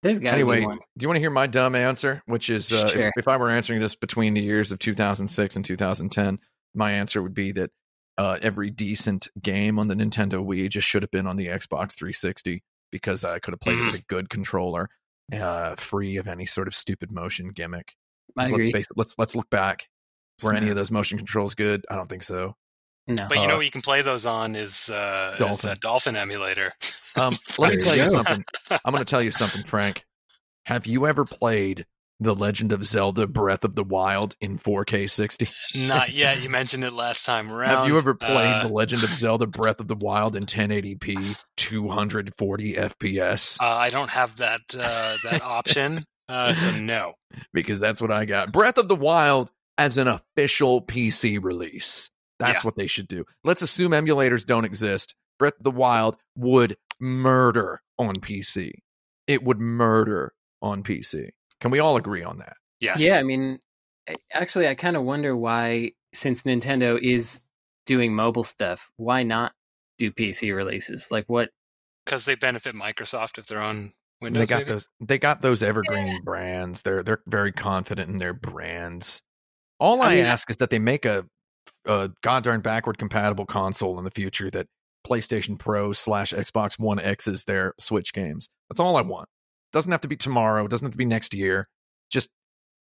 [0.03, 2.21] there's got to Anyway, do you want to hear my dumb answer?
[2.25, 3.01] Which is, uh, Sure.
[3.07, 6.39] if, if I were answering this between the years of 2006 and 2010,
[6.75, 7.71] my answer would be that
[8.17, 11.93] uh, every decent game on the Nintendo Wii just should have been on the Xbox
[11.97, 14.89] 360 because I could have played it with a good controller,
[15.33, 17.95] uh, free of any sort of stupid motion gimmick.
[18.37, 19.87] I 'Cause let's face it, let's let's look back.
[20.43, 21.85] Were any of those motion controls good?
[21.89, 22.55] I don't think so.
[23.07, 25.69] No, But you Uh, know what you can play those on is, uh, is Dolphin.
[25.69, 26.73] that Dolphin emulator.
[27.15, 28.43] Um, let me tell you you something.
[28.69, 30.05] I'm going to tell you something, Frank.
[30.65, 31.85] Have you ever played
[32.19, 35.49] The Legend of Zelda: Breath of the Wild in 4K 60?
[35.73, 36.41] Not yet.
[36.43, 37.69] You mentioned it last time around.
[37.77, 41.35] Have you ever played Uh, The Legend of Zelda: Breath of the Wild in 1080p,
[41.55, 43.57] 240 FPS?
[43.61, 47.13] uh, I don't have that uh, that option, uh, so no.
[47.53, 48.51] Because that's what I got.
[48.51, 52.09] Breath of the Wild as an official PC release.
[52.39, 52.67] That's Yeah.
[52.67, 53.25] what they should do.
[53.43, 55.13] Let's assume emulators don't exist.
[55.39, 58.71] Breath of the Wild would murder on PC.
[59.27, 61.29] It would murder on PC.
[61.61, 62.55] Can we all agree on that?
[62.79, 63.01] Yes.
[63.01, 63.59] Yeah, I mean,
[64.31, 67.41] actually, I kind of wonder why, since Nintendo is
[67.85, 69.51] doing mobile stuff, why not
[69.97, 71.11] do PC releases?
[71.11, 71.49] Like, what?
[72.05, 74.41] because they benefit Microsoft if they're on Windows.
[74.41, 74.71] they got maybe?
[74.71, 74.89] those.
[74.99, 76.81] They got those evergreen brands.
[76.81, 79.21] They're they're very confident in their brands.
[79.79, 81.25] All I, I mean- ask is that they make a,
[81.85, 84.67] a goddamn backward compatible console in the future that
[85.07, 88.49] PlayStation Pro slash Xbox One X is their Switch games.
[88.69, 89.29] That's all I want.
[89.71, 90.67] Doesn't have to be tomorrow.
[90.67, 91.67] Doesn't have to be next year.
[92.09, 92.29] Just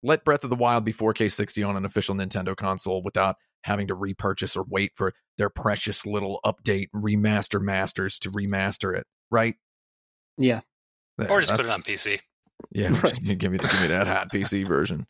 [0.03, 3.87] let Breath of the Wild be 4K 60 on an official Nintendo console without having
[3.87, 9.05] to repurchase or wait for their precious little update remaster masters to remaster it.
[9.31, 9.55] Right?
[10.37, 10.61] Yeah,
[11.17, 12.19] There, or just put it on PC.
[12.71, 13.13] yeah, Right.
[13.21, 13.51] give me give
[13.81, 15.05] me that hot PC version.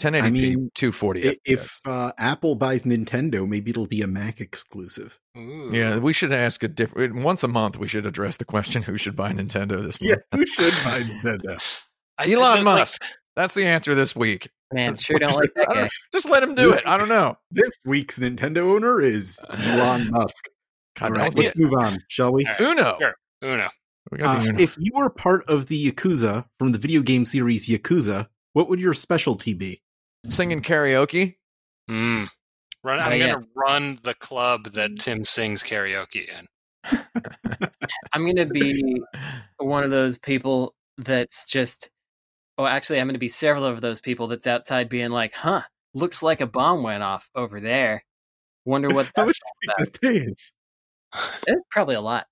[0.00, 4.40] 1080p, I mean, 240 I- If uh, Apple buys Nintendo, maybe it'll be a Mac
[4.40, 5.18] exclusive.
[5.38, 5.70] Ooh.
[5.72, 7.78] yeah, we should ask a different once a month.
[7.78, 10.18] We should address the question: Who should buy Nintendo this month?
[10.32, 11.82] Yeah, who should buy Nintendo?
[12.18, 13.04] I- Elon the- like, Musk.
[13.36, 14.50] That's the answer this week.
[14.74, 15.88] man, sure don't like that I don't- guy.
[16.12, 16.86] Just let him do This- it.
[16.88, 17.36] I don't know.
[17.50, 20.48] This week's Nintendo owner is Elon Musk.
[20.98, 22.44] God, All right, let's move on, shall we?
[22.44, 22.60] All right.
[22.60, 22.96] Uno.
[23.00, 23.14] Sure.
[23.42, 23.68] Uno.
[24.12, 27.24] We got Uh, the if you were part of the Yakuza from the video game
[27.24, 29.82] series Yakuza, what would your specialty be?
[30.28, 31.36] Singing karaoke.
[31.90, 32.28] Mm.
[32.84, 36.48] Run, I'm gonna run the club that Tim sings karaoke in.
[38.12, 39.00] I'm gonna be
[39.56, 41.90] one of those people that's just.
[42.58, 45.62] Oh, actually, I'm gonna be several of those people that's outside being like, "Huh,
[45.94, 48.04] looks like a bomb went off over there.
[48.66, 50.52] Wonder what How that's much do you think that pays?
[51.46, 52.26] It's probably a lot.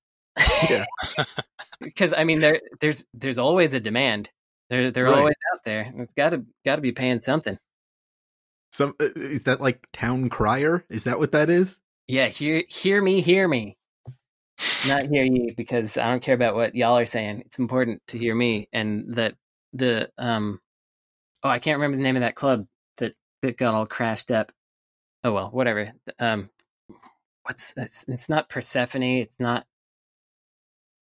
[0.69, 0.85] Yeah.
[1.81, 4.31] because I mean, there there's there's always a demand.
[4.69, 5.19] They're they're Right.
[5.19, 5.93] always out there.
[5.97, 7.59] It's got to got to be paying something.
[8.73, 10.85] Some is that like town crier?
[10.89, 11.81] Is that what that is?
[12.07, 13.77] Yeah, hear hear me, hear me.
[14.87, 17.43] Not hear ye because I don't care about what y'all are saying.
[17.47, 19.35] It's important to hear me and that
[19.73, 20.61] the um
[21.43, 22.67] oh I can't remember the name of that club
[22.99, 24.53] that that got all crashed up.
[25.25, 25.93] Oh well, whatever.
[26.19, 26.49] Um
[27.43, 29.67] what's it's, it's not Persephone, it's not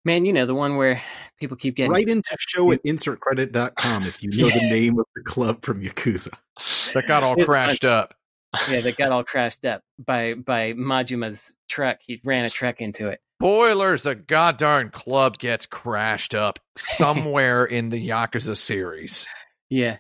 [0.09, 1.03] Man, you know the one where
[1.39, 5.23] people keep getting right into show at insertcredit.com if you know the name of the
[5.23, 6.33] club from Yakuza.
[6.95, 8.15] That got all crashed up.
[8.71, 11.99] Yeah, that got all crashed up by by Majima's truck.
[12.07, 13.21] He ran a truck into it.
[13.39, 19.29] Boilers, A goddamn club gets crashed up somewhere in the Yakuza series.
[19.71, 19.99] Yeah,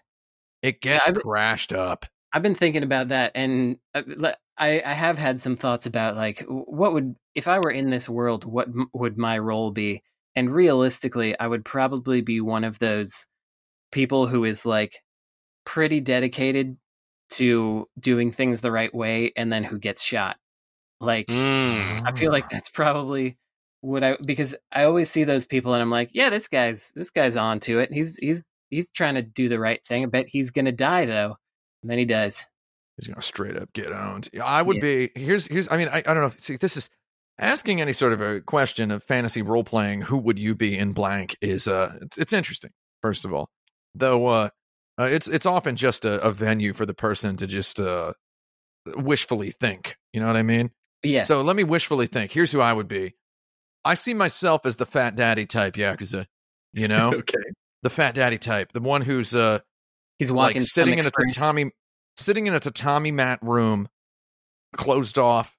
[0.63, 2.07] It gets I've- crashed up.
[2.33, 6.17] I've been thinking about that, and uh, le- I, I have had some thoughts about
[6.17, 10.03] like what would if I were in this world, what m- would my role be?
[10.37, 13.27] And realistically, I would probably be one of those
[13.93, 15.01] people who is like
[15.65, 16.77] pretty dedicated
[17.31, 20.37] to doing things the right way, and then who gets shot.
[21.01, 22.03] Like Mm.
[22.07, 23.37] I feel like that's probably
[23.81, 27.11] what I because I always see those people, and I'm like, yeah, this guy's this
[27.11, 27.93] guy's on to it.
[27.93, 30.03] He's he's he's trying to do the right thing.
[30.05, 31.37] I bet he's gonna die though,
[31.83, 32.47] and then he does.
[32.99, 34.29] He's gonna straight up get owned.
[34.43, 34.83] I would Yeah.
[34.83, 36.33] be here's here's I mean I, I don't know.
[36.39, 36.91] See, this is
[37.39, 40.03] asking any sort of a question of fantasy role playing.
[40.03, 41.37] Who would you be in blank?
[41.41, 42.71] Is uh it's, it's interesting.
[43.03, 43.51] First of all,
[43.95, 44.49] though, uh,
[45.01, 48.15] uh it's it's often just a, a venue for the person to just uh
[48.97, 49.97] wishfully think.
[50.13, 50.71] You know what I mean?
[51.05, 52.33] Yeah, So let me wishfully think.
[52.33, 53.15] Here's who I would be.
[53.85, 56.27] I see myself as the fat daddy type yakuza.
[56.73, 57.39] You know, okay.
[57.85, 59.61] the fat daddy type, the one who's uh
[60.19, 61.35] he's walking like sitting in a first.
[61.39, 61.71] tatami
[62.19, 63.89] sitting in a tatami mat room
[64.77, 65.57] closed off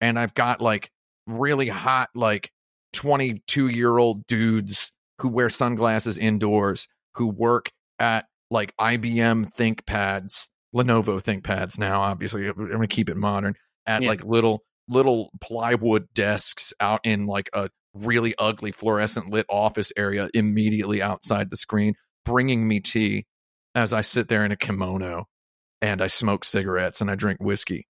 [0.00, 0.90] and i've got like
[1.26, 2.50] really hot like
[2.92, 11.22] 22 year old dudes who wear sunglasses indoors who work at like ibm thinkpads lenovo
[11.22, 13.54] thinkpads now obviously i'm gonna keep it modern
[13.86, 14.08] at Yeah.
[14.08, 20.28] like little little plywood desks out in like a really ugly fluorescent lit office area
[20.34, 21.94] immediately outside the screen
[22.24, 23.24] bringing me tea
[23.74, 25.26] as I sit there in a kimono
[25.82, 27.86] and I smoke cigarettes and I drink whiskey.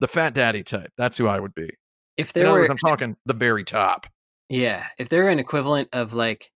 [0.00, 0.90] The fat daddy type.
[0.96, 1.70] That's who I would be.
[2.16, 4.06] If there were, words, I'm talking the very top.
[4.48, 6.50] yeah, if there were an equivalent of like,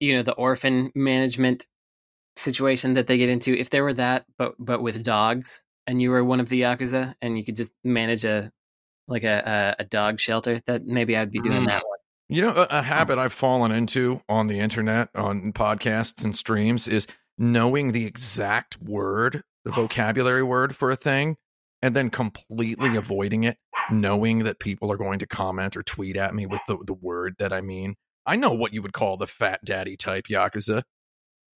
[0.00, 1.66] you know, the orphan management
[2.36, 6.10] situation that they get into, if there were that, but but with dogs, and you
[6.10, 8.50] were one of the yakuza, and you could just manage a
[9.08, 11.66] like a a, a dog shelter, that maybe I'd be doing Mm.
[11.66, 11.98] that one.
[12.28, 16.88] You know, a, a habit I've fallen into on the internet, on podcasts and streams,
[16.88, 21.36] is knowing the exact word, the vocabulary word for a thing,
[21.82, 23.56] and then completely avoiding it,
[23.90, 27.34] knowing that people are going to comment or tweet at me with the, the word
[27.38, 27.94] that I mean.
[28.26, 30.82] I know what you would call the fat daddy type Yakuza.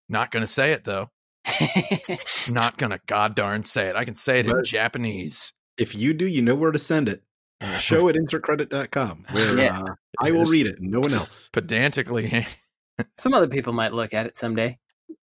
[0.09, 1.11] Not going to say it, though.
[2.51, 3.97] Not going to goddarn say it.
[3.97, 5.53] I can say it in Japanese.
[5.79, 7.23] If you do, you know where to send it.
[7.61, 9.81] Uh, show at insertcredit.com where Yeah.
[9.81, 11.51] uh, I will read it and no one else.
[11.53, 12.47] Pedantically
[13.19, 14.79] Some other people might look at it someday.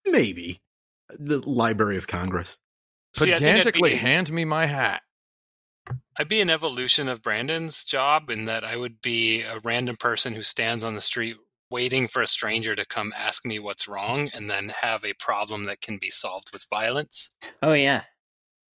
[0.06, 0.62] Maybe.
[1.10, 2.58] The Library of Congress.
[3.16, 5.02] See, I pedantically be- hand me my hat.
[6.18, 10.34] I'd be an evolution of Brandon's job in that I would be a random person
[10.34, 11.36] who stands on the street
[11.70, 15.64] waiting for a stranger to come ask me what's wrong and then have a problem
[15.64, 17.32] that can be solved with violence.
[17.62, 18.04] Oh yeah.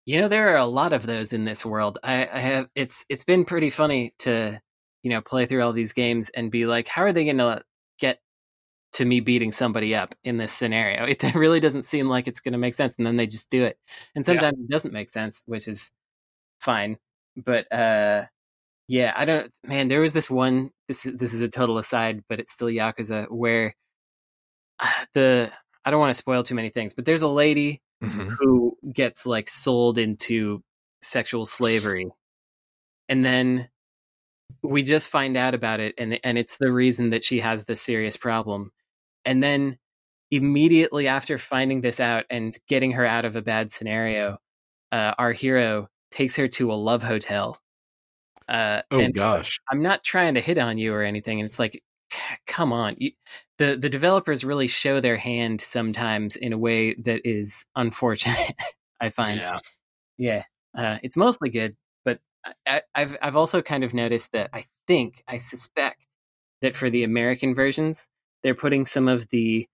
[0.07, 1.99] You know there are a lot of those in this world.
[2.03, 4.61] I, I have it's it's been pretty funny to
[5.03, 7.44] you know play through all these games and be like, how are they going to
[7.44, 7.64] get
[8.96, 11.04] to me beating somebody up in this scenario?
[11.06, 13.64] It really doesn't seem like it's going to make sense, and then they just do
[13.64, 13.78] it.
[14.14, 14.35] And Yeah.
[14.35, 15.90] sometimes it doesn't make sense, which is
[16.61, 16.98] fine.
[17.37, 18.26] But uh,
[18.88, 19.52] yeah, I don't.
[19.64, 20.70] Man, there was this one.
[20.88, 23.74] This is this is a total aside, but it's still Yakuza where
[25.14, 25.50] the
[25.85, 28.37] I don't want to spoil too many things, but there's a lady Mhm.
[28.38, 30.62] who gets like sold into
[31.00, 32.11] sexual slavery
[33.09, 33.70] and then
[34.62, 37.80] we just find out about it and and it's the reason that she has this
[37.80, 38.72] serious problem
[39.26, 39.78] and then
[40.30, 44.38] immediately after finding this out and getting her out of a bad scenario
[44.92, 47.58] uh, our hero takes her to a love hotel
[48.48, 49.60] uh, Oh gosh.
[49.70, 51.40] I'm not trying to hit on you or anything.
[51.40, 51.82] And it's like,
[52.46, 52.94] come on.
[52.98, 53.10] You,
[53.58, 58.54] the the developers really show their hand sometimes in a way that is unfortunate.
[59.00, 59.58] I find, Yeah.
[60.18, 60.44] yeah,
[60.76, 62.20] uh, it's mostly good, but
[62.66, 66.02] I, I've I've also kind of noticed that I think I suspect
[66.62, 68.08] that for the American versions,
[68.46, 69.66] they're putting some of the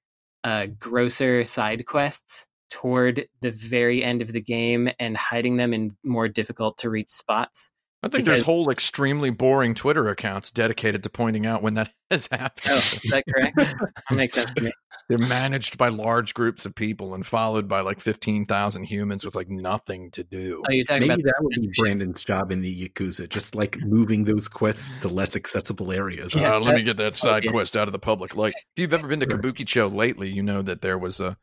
[0.44, 5.94] uh, grosser side quests toward the very end of the game and hiding them in
[6.02, 7.70] more difficult to reach spots.
[8.02, 12.28] I think there's whole extremely boring Twitter accounts dedicated to pointing out when that has
[12.32, 12.64] happened.
[12.70, 13.56] Oh, is that correct?
[13.56, 14.72] that makes sense to me.
[15.18, 19.48] They're managed by large groups of people and followed by like 15,000 humans with like
[19.48, 20.62] nothing to do.
[20.68, 21.72] Oh, you're talking Maybe about that would be.
[21.78, 26.34] Brandon's job in the Yakuza, just like moving those quests to less accessible areas.
[26.34, 27.50] Yeah, uh, let me get that side yeah.
[27.50, 28.54] quest out of the public light.
[28.76, 29.40] If you've ever been to Right.
[29.40, 31.36] Kabukicho lately, you know that there was a.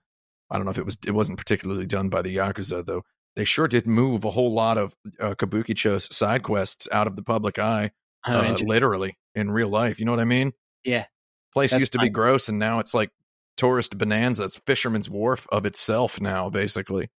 [0.51, 0.97] I don't know if it was.
[1.05, 3.03] It wasn't particularly done by the Yakuza though.
[3.35, 7.21] They sure did move a whole lot of uh, Kabukicho's side quests out of the
[7.23, 7.91] public eye,
[8.27, 9.99] Oh, uh, literally in real life.
[9.99, 10.51] You know what I mean?
[10.83, 11.05] Yeah.
[11.53, 12.13] Place That's used to be fine.
[12.13, 13.11] gross, and now it's like
[13.59, 14.45] tourist bonanza.
[14.45, 17.09] It's Fisherman's Wharf of itself now, basically.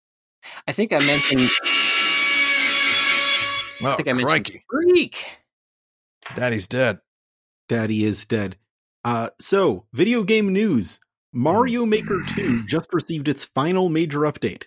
[0.66, 1.48] I think I mentioned.
[3.82, 4.64] Oh, I think I mentioned crikey.
[4.70, 5.24] freak.
[6.34, 6.98] Daddy's dead.
[7.68, 8.56] Daddy is dead.
[9.04, 11.00] Uh, so, video game news.
[11.32, 14.66] Mario Maker 2 just received its final major update.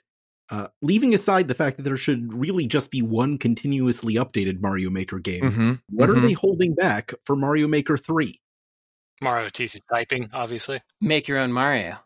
[0.50, 4.90] Uh, leaving aside the fact that there should really just be one continuously updated Mario
[4.90, 5.72] Maker game, Mm-hmm.
[5.90, 6.22] what are Mhm.
[6.28, 8.40] they holding back for Mario Maker 3?
[9.24, 10.82] Mario TC typing, obviously.
[11.02, 11.98] Make your own Mario.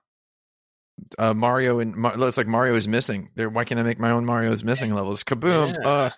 [1.17, 3.29] uh, Mario and Mar- looks like Mario is missing.
[3.35, 5.23] There, why can't I make my own Mario is missing levels?
[5.23, 5.75] Kaboom!
[5.81, 5.87] Yeah.
[5.89, 6.09] Uh,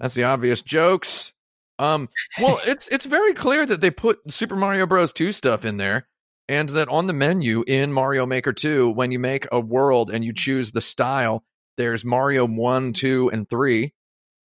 [0.00, 1.32] that's the obvious jokes.
[1.78, 2.08] Um,
[2.40, 5.12] well, it's it's very clear that they put Super Mario Bros.
[5.12, 6.08] Two stuff in there,
[6.48, 10.24] and that on the menu in Mario Maker Two, when you make a world and
[10.24, 11.44] you choose the style,
[11.76, 13.92] there's Mario One, Two, and Three,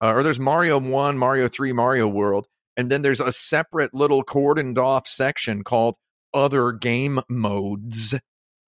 [0.01, 2.47] uh, or there's Mario One, Mario Three, Mario World,
[2.77, 5.97] and then there's a separate little cordoned off section called
[6.33, 8.15] Other Game Modes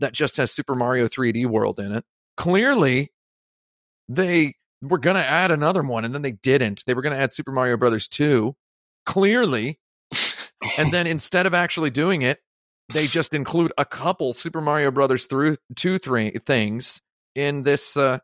[0.02, 2.04] that just has Super Mario 3D World in it.
[2.36, 3.12] Clearly,
[4.10, 6.84] they were going to add another one and then they didn't.
[6.86, 8.56] They were going to add Super Mario Brothers 2.
[9.06, 9.80] Clearly.
[10.78, 12.39] and then instead of actually doing it,
[12.93, 17.02] they just include a couple Super Mario Brothers through 2 3 things
[17.36, 18.20] in this uh,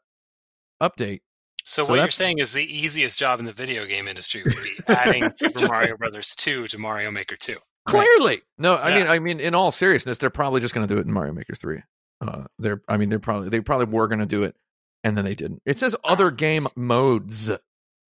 [0.82, 1.22] update.
[1.68, 4.56] So, So what you're saying is the easiest job in the video game industry would
[4.64, 7.58] be adding Super Just- Mario Brothers 2 to Mario Maker 2.
[7.86, 8.42] Clearly.
[8.58, 8.98] No, I Yeah.
[9.00, 11.34] mean I mean in all seriousness, they're probably just going to do it in Mario
[11.34, 11.82] Maker 3.
[12.22, 14.56] Uh they're I mean they're probably they probably were going to do it
[15.04, 15.62] and then they didn't.
[15.66, 17.50] It says other game modes.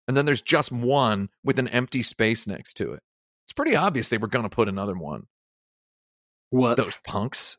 [0.09, 3.01] And then there's just one with an empty space next to it.
[3.47, 5.27] It's pretty obvious they were going to put another one.
[6.51, 6.77] What?
[6.77, 7.57] Those punks.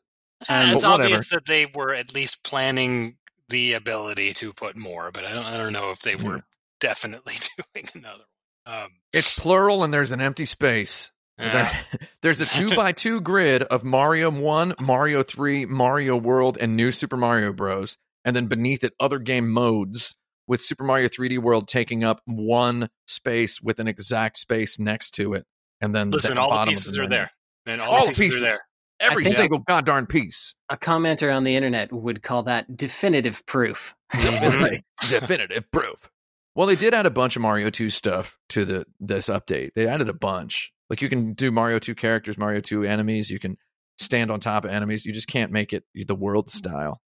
[0.48, 1.02] Um, it's whatever.
[1.02, 3.17] obvious that they were at least planning
[3.48, 6.40] the ability to put more, but I don't I don't know if they were Yeah.
[6.80, 7.34] definitely
[7.74, 8.24] doing another
[8.64, 8.74] one.
[8.84, 11.10] Um, It's plural and there's an empty space.
[11.38, 11.52] yeah.
[11.52, 16.76] There- there's a two by two grid of Mario 1, Mario 3, Mario World, and
[16.76, 17.96] New Super Mario Bros.
[18.24, 22.88] And then beneath it, other game modes with Super Mario 3D World taking up one
[23.06, 25.46] space with an exact space next to it.
[25.80, 27.30] And then Listen, the all the pieces the are there.
[27.66, 28.38] And all, the pieces, pieces.
[28.40, 28.58] are there.
[29.00, 30.54] Every I think- single goddamn piece.
[30.70, 33.94] A commenter on the internet would call that definitive proof.
[34.12, 36.10] Definitive, definitive proof.
[36.54, 39.74] Well, they did add a bunch of Mario 2 stuff to the this update.
[39.74, 40.72] They added a bunch.
[40.90, 43.30] Like you can do Mario 2 characters, Mario 2 enemies.
[43.30, 43.56] You can
[43.98, 45.04] stand on top of enemies.
[45.04, 47.00] You just can't make it the world style.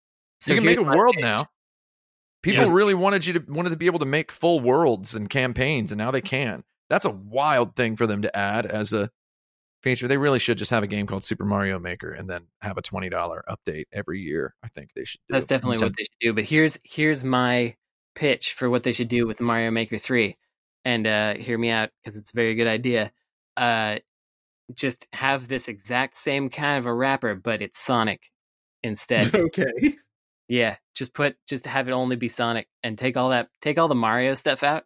[0.42, 1.24] So you can make a world pitch.
[1.24, 1.46] now.
[2.44, 2.72] People Yeah.
[2.74, 5.98] really wanted you to wanted to be able to make full worlds and campaigns, and
[6.00, 6.64] now they can.
[6.90, 9.10] That's a wild thing for them to add as a
[9.82, 10.07] feature.
[10.07, 12.82] They really should just have a game called Super Mario Maker and then have a
[12.82, 14.55] twenty dollar update every year.
[14.63, 15.21] I think they should.
[15.27, 15.34] Do.
[15.34, 16.34] That's definitely what they should do.
[16.34, 17.75] But here's here's my
[18.15, 20.38] pitch for what they should do with Mario Maker Three,
[20.86, 23.11] and uh, hear me out because it's a very good idea.
[23.57, 23.97] Uh,
[24.73, 28.32] just have this exact same kind of a wrapper, but it's Sonic
[28.84, 29.34] instead.
[29.36, 29.97] okay.
[30.47, 33.88] yeah, just put just have it only be Sonic, and take all that take all
[33.88, 34.84] the Mario stuff out,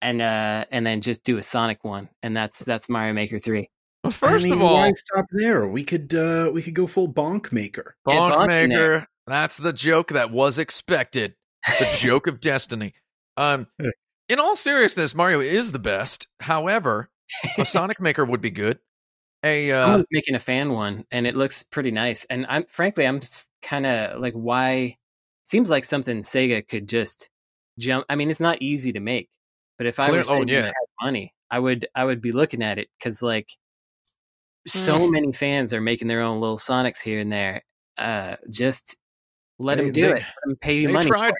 [0.00, 3.70] and uh, and then just do a Sonic one, and that's that's Mario Maker Three.
[4.02, 5.68] Well, first I mean, of all, why stop there?
[5.68, 7.96] We could uh we could go full bonk maker.
[8.06, 9.06] Bonk Bonk in Maker.
[9.26, 11.36] That's the joke that was expected.
[11.66, 12.94] The joke of destiny.
[13.36, 13.66] Um,
[14.28, 16.28] in all seriousness, Mario is the best.
[16.40, 17.10] However,
[17.58, 18.78] a Sonic Maker would be good.
[19.42, 22.26] A I uh, was making a fan one, and it looks pretty nice.
[22.28, 23.20] And I'm frankly, I'm
[23.62, 24.98] kind of like, why?
[25.44, 27.30] Seems like something Sega could just
[27.78, 28.06] jump.
[28.08, 29.28] I mean, it's not easy to make,
[29.78, 30.66] but if I was oh, yeah.
[30.66, 33.48] had money, I would I would be looking at it because like
[34.66, 37.62] so many fans are making their own little Sonics here and there.
[37.98, 38.96] Uh, just
[39.58, 40.22] let They- them do they- it.
[40.46, 41.06] Let pay you they money.
[41.06, 41.34] tried.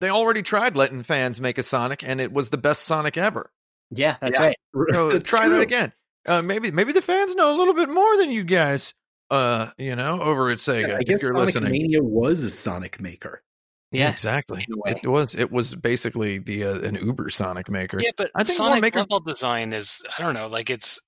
[0.00, 3.50] They already tried letting fans make a Sonic, and it was the best Sonic ever.
[3.90, 4.46] Yeah, that's Yeah.
[4.46, 4.56] right.
[4.92, 5.54] So That's try true.
[5.56, 5.92] that again.
[6.28, 8.92] Uh, maybe maybe the fans know a little bit more than you guys.
[9.30, 10.88] Uh, you know, over at Sega.
[10.88, 11.72] Yeah, I if guess you're Sonic listening.
[11.72, 13.42] Mania was a Sonic maker.
[13.92, 14.66] Yeah, exactly.
[14.68, 15.00] in a way.
[15.02, 15.34] It was.
[15.34, 17.98] It was basically the uh, an Uber Sonic maker.
[18.00, 21.00] Yeah, but I think Sonic maker- level design is I don't know, like it's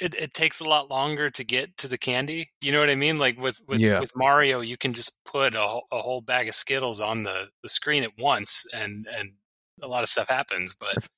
[0.00, 2.50] it, it takes a lot longer to get to the candy.
[2.60, 3.18] You know what I mean?
[3.18, 4.00] Like with with, Yeah.
[4.00, 7.48] with Mario, you can just put a, whole- a whole bag of Skittles on the,
[7.62, 9.32] the screen at once, and and
[9.82, 10.74] a lot of stuff happens.
[10.78, 11.08] But If-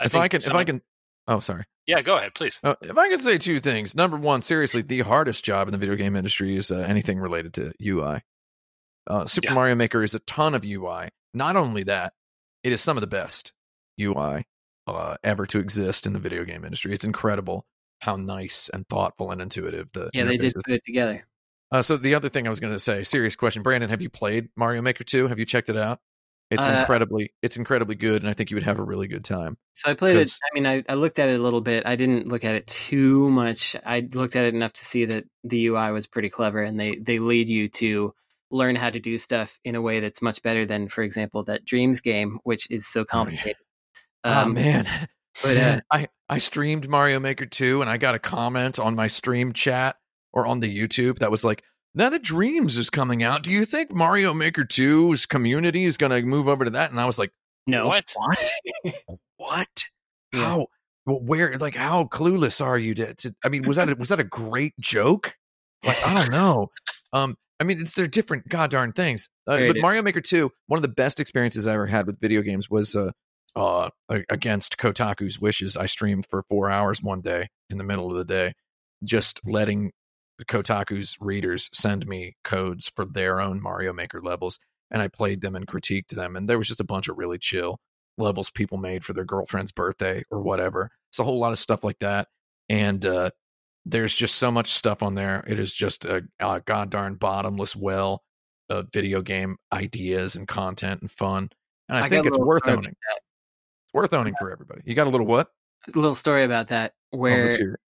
[0.00, 0.82] I if I can, if I can.
[1.28, 1.64] Oh, sorry.
[1.86, 2.58] yeah, go ahead, please.
[2.64, 3.94] Uh, if I can say two things.
[3.94, 7.52] Number one, seriously, the hardest job in the video game industry is uh, anything related
[7.54, 8.22] to UI.
[9.06, 9.54] Uh, Super Yeah.
[9.54, 11.08] Mario Maker is a ton of UI.
[11.34, 12.14] Not only that,
[12.64, 13.52] it is some of the best
[14.00, 14.46] UI
[14.86, 16.92] uh, ever to exist in the video game industry.
[16.92, 17.66] It's incredible
[18.00, 20.54] how nice and thoughtful and intuitive the yeah, they did is.
[20.64, 21.26] put it together.
[21.72, 24.10] Uh, so the other thing I was going to say, serious question, Brandon, have you
[24.10, 25.28] played Mario Maker 2?
[25.28, 26.00] Have you checked it out?
[26.50, 29.24] It's Uh, incredibly, it's incredibly good, and I think you would have a really good
[29.24, 29.56] time.
[29.74, 30.32] So I played it.
[30.42, 31.86] I mean, I, I looked at it a little bit.
[31.86, 33.76] I didn't look at it too much.
[33.86, 36.96] I looked at it enough to see that the UI was pretty clever, and they
[36.96, 38.14] they lead you to
[38.50, 41.64] learn how to do stuff in a way that's much better than, for example, that
[41.64, 43.52] Dreams game, which is so Oh, yeah.
[44.24, 44.34] Complicated.
[44.34, 45.08] oh Um, man.
[45.42, 49.08] but, uh, I I streamed Mario Maker 2 and I got a comment on my
[49.08, 49.96] stream chat
[50.32, 51.64] or on the YouTube that was like,
[51.94, 56.12] now that Dreams is coming out, do you think Mario Maker 2's community is going
[56.12, 56.92] to move over to that?
[56.92, 57.32] And I was like,
[57.66, 58.14] no, What?
[58.82, 58.94] what?
[59.36, 59.84] what?
[60.32, 60.40] Yeah.
[60.40, 60.66] How?
[61.06, 61.58] Where?
[61.58, 62.94] Like, how clueless are you?
[62.94, 65.34] To, to I mean, was that a, was that a great joke?
[65.84, 66.70] Like, I don't know.
[67.12, 69.28] Um, I mean, it's they're different goddamn things.
[69.48, 69.82] Uh, but different.
[69.82, 72.94] Mario Maker 2, one of the best experiences I ever had with video games was
[72.94, 73.10] uh,
[73.56, 73.90] uh,
[74.28, 75.76] against Kotaku's wishes.
[75.76, 78.54] I streamed for four hours one day in the middle of the day,
[79.04, 79.92] just letting
[80.44, 84.58] Kotaku's readers send me codes for their own Mario Maker levels,
[84.90, 86.36] and I played them and critiqued them.
[86.36, 87.78] And there was just a bunch of really chill
[88.18, 90.90] levels people made for their girlfriend's birthday or whatever.
[91.10, 92.28] It's a whole lot of stuff like that,
[92.68, 93.30] and uh,
[93.84, 95.44] there's just so much stuff on there.
[95.46, 98.22] It is just a, a god darn bottomless well
[98.68, 101.50] of video game ideas and content and fun.
[101.88, 102.94] And I, I think it's worth owning.
[103.90, 104.82] It's worth owning for everybody.
[104.84, 105.48] You got a little what?
[105.92, 107.80] A little story about that Oh, where let's hear it.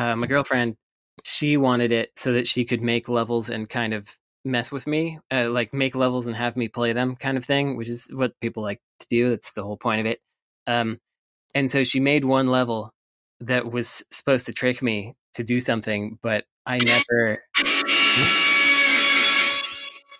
[0.00, 0.76] uh, my girlfriend
[1.22, 4.08] she wanted it so that she could make levels and kind of
[4.44, 7.76] mess with me uh, like make levels and have me play them kind of thing
[7.76, 10.20] which is what people like to do that's the whole point of it
[10.66, 10.98] um,
[11.54, 12.92] and so she made one level
[13.40, 17.42] that was supposed to trick me to do something but i never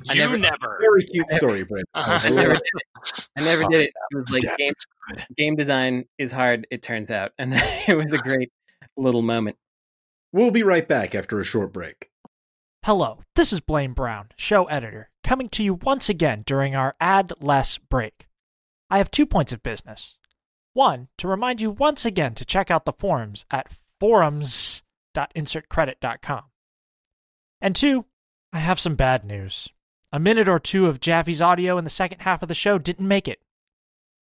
[0.09, 0.79] I You never- never.
[0.81, 1.87] Very cute story, Brent.
[1.95, 2.19] Uh-huh.
[2.23, 4.73] i never did it i never did it it was like Damn, game,
[5.09, 7.53] it's game design is hard it turns out and
[7.89, 8.51] it was a great
[8.97, 9.57] little moment
[10.37, 12.11] We'll be right back after a short break.
[12.85, 17.33] Hello, this is Blaine Brown, show editor, coming to you once again during our ad
[17.41, 18.27] less break.
[18.91, 20.19] I have two points of business.
[20.75, 26.43] One, to remind you once again to check out the forums at forums.insertcredit.com.
[27.63, 28.05] And two,
[28.53, 29.71] I have some bad news.
[30.13, 33.09] A minute or two of Jaffe's audio in the second half of the show didn't
[33.09, 33.41] make it.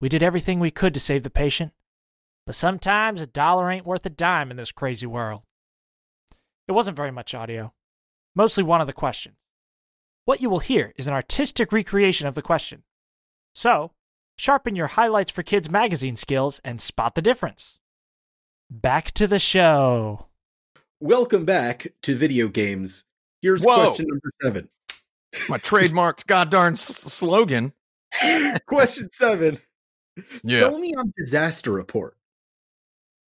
[0.00, 1.72] We did everything we could to save the patient,
[2.46, 5.42] but sometimes a dollar ain't worth a dime in this crazy world.
[6.68, 7.72] It wasn't very much audio
[8.34, 9.36] mostly one of the questions.
[10.24, 12.82] What you will hear is an artistic recreation of the question.
[13.54, 13.92] So,
[14.36, 17.78] sharpen your Highlights for Kids magazine skills and spot the difference.
[18.70, 20.26] Back to the show.
[21.00, 23.04] Welcome back to video games.
[23.42, 23.76] Here's Whoa.
[23.76, 24.68] question number seven.
[25.48, 27.72] My trademarked god darn s- s- slogan.
[28.66, 29.60] question seven.
[30.44, 30.60] Yeah.
[30.60, 32.16] Sell me on disaster report.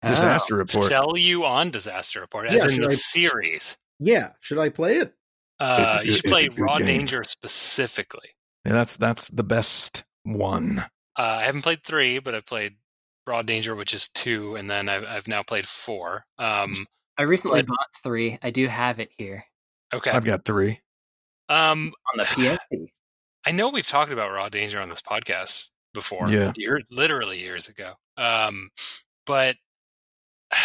[0.05, 0.85] Disaster report.
[0.85, 3.75] Sell you on Disaster Report, as Yeah, in the I- series.
[3.99, 5.15] Yeah, should I play it?
[5.59, 6.85] Uh, It's a you should play Raw game.
[6.85, 8.29] Danger specifically.
[8.65, 10.79] Yeah, that's that's the best one.
[11.17, 12.75] Uh, I haven't played three, but I've played
[13.25, 16.25] Raw Danger, which is two, and then I've, I've now played four.
[16.37, 16.85] Um,
[17.17, 19.45] i recently But- bought three i do have it here
[19.93, 20.11] okay.
[20.11, 20.81] I've got three.
[21.49, 22.87] Um, on the PSP.
[23.47, 26.53] I know we've talked about Raw Danger on this podcast before, Yeah.
[26.55, 27.93] year, literally years ago.
[28.17, 28.69] Um,
[29.25, 29.55] but
[30.51, 30.57] I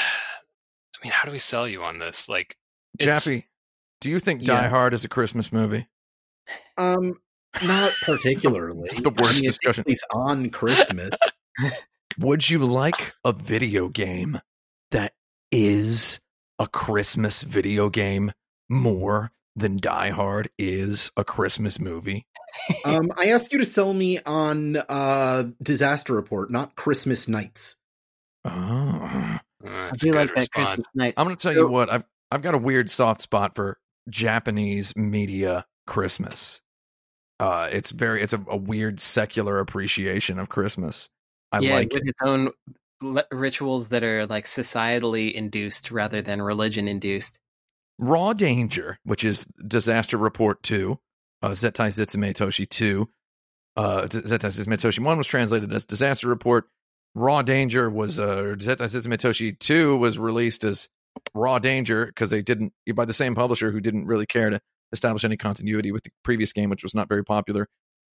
[1.02, 2.28] mean, how do we sell you on this?
[2.28, 2.56] Like,
[2.98, 3.46] it's- Jaffe,
[4.02, 4.68] do you think Die Yeah.
[4.68, 5.88] Hard is a Christmas movie?
[6.76, 7.14] Um,
[7.64, 8.90] not particularly.
[8.98, 9.84] The worst I mean, it takes discussion.
[9.84, 11.10] place on Christmas.
[12.18, 14.40] Would you like a video game
[14.90, 15.14] that
[15.50, 16.20] is
[16.58, 18.32] a Christmas video game
[18.68, 22.26] more than Die Hard is a Christmas movie?
[22.84, 27.76] um, I asked you to sell me on uh disaster report, not Christmas nights.
[28.44, 29.38] Oh.
[29.64, 30.68] I it's a do good like that response.
[30.68, 31.14] Christmas night.
[31.16, 33.78] I'm going to tell you what, I've I've got a weird soft spot for
[34.08, 36.60] Japanese media Christmas.
[37.38, 41.08] Uh, it's very it's a, a weird secular appreciation of Christmas.
[41.52, 42.10] I yeah, like with it.
[42.10, 42.50] its own
[43.30, 47.38] rituals that are like societally induced rather than religion induced.
[48.00, 50.98] Raw Danger, which is Disaster Report 2,
[51.42, 53.08] uh, Zettai Zetsumei Toshi 2.
[53.76, 56.64] Uh, Z- Zettai Zetsumei Toshi 1 was translated as Disaster Report.
[57.14, 60.88] Raw Danger was, uh, Zettai Zetsumei Toshi 2 was released as
[61.34, 64.60] Raw Danger because they didn't, by the same publisher who didn't really care to
[64.92, 67.68] establish any continuity with the previous game, which was not very popular.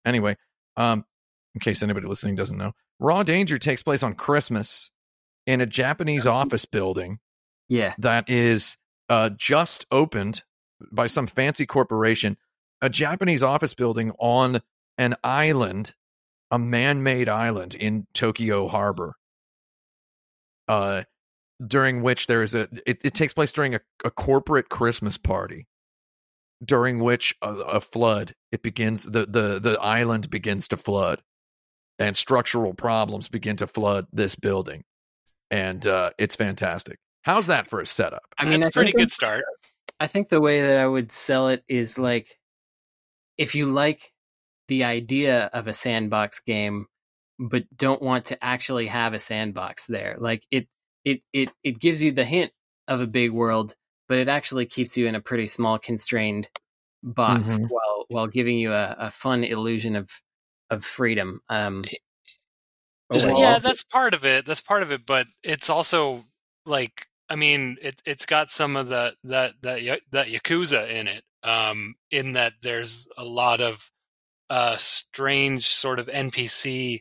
[0.04, 0.36] Anyway,
[0.78, 1.06] um,
[1.54, 4.92] in case anybody listening doesn't know, Raw Danger takes place on Christmas
[5.46, 7.20] in a Japanese office building
[7.70, 8.78] Yeah, that is
[9.10, 10.44] uh, just opened
[10.92, 12.38] by some fancy corporation,
[12.82, 14.62] a Japanese office building on
[14.98, 15.94] an island,
[16.52, 19.16] a man-made island in Tokyo Harbor.
[20.68, 21.04] Uh,
[21.66, 25.68] during which there is a it, it takes place during a, a corporate Christmas party,
[26.64, 31.22] during which a, a flood it begins the the the island begins to flood,
[32.00, 34.84] and structural problems begin to flood this building,
[35.50, 37.00] and uh, it's fantastic.
[37.26, 38.22] How's that for a setup?
[38.38, 39.46] I mean, That's I a pretty good start.
[40.00, 42.38] I think the way that I would sell it is like
[43.36, 44.14] if you like
[44.68, 46.86] the idea of a sandbox game
[47.40, 50.18] but don't want to actually have a sandbox there.
[50.20, 50.68] Like it
[51.04, 52.52] it it it gives you the hint
[52.88, 53.76] of a big world,
[54.08, 56.48] but it actually keeps you in a pretty small constrained
[57.04, 57.70] box Mhm.
[57.70, 60.12] while while giving you a, a fun illusion of
[60.70, 61.42] of freedom.
[61.50, 61.84] Um
[63.10, 64.46] Oh, I yeah, that's part of it.
[64.46, 66.24] That's part of it, but it's also
[66.66, 71.24] like I mean, it it's got some of the that that that yakuza in it.
[71.44, 73.92] Um, in that there's a lot of
[74.50, 77.00] uh strange sort of NPC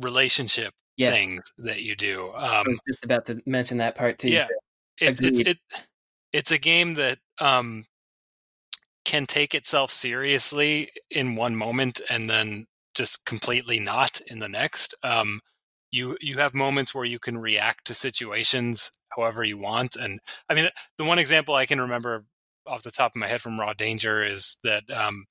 [0.00, 1.10] relationship Yeah.
[1.10, 2.32] things that you do.
[2.34, 4.28] Um, just about to mention that part too.
[4.28, 4.42] yeah.
[4.44, 4.48] so-
[4.98, 5.58] it's it's it,
[6.32, 7.84] it's a game that um
[9.04, 14.94] can take itself seriously in one moment and then just completely not in the next
[15.02, 15.40] um
[15.92, 20.54] you you have moments where you can react to situations however you want and i
[20.54, 22.24] mean the one example i can remember
[22.66, 25.24] off the top of my head from raw danger is that um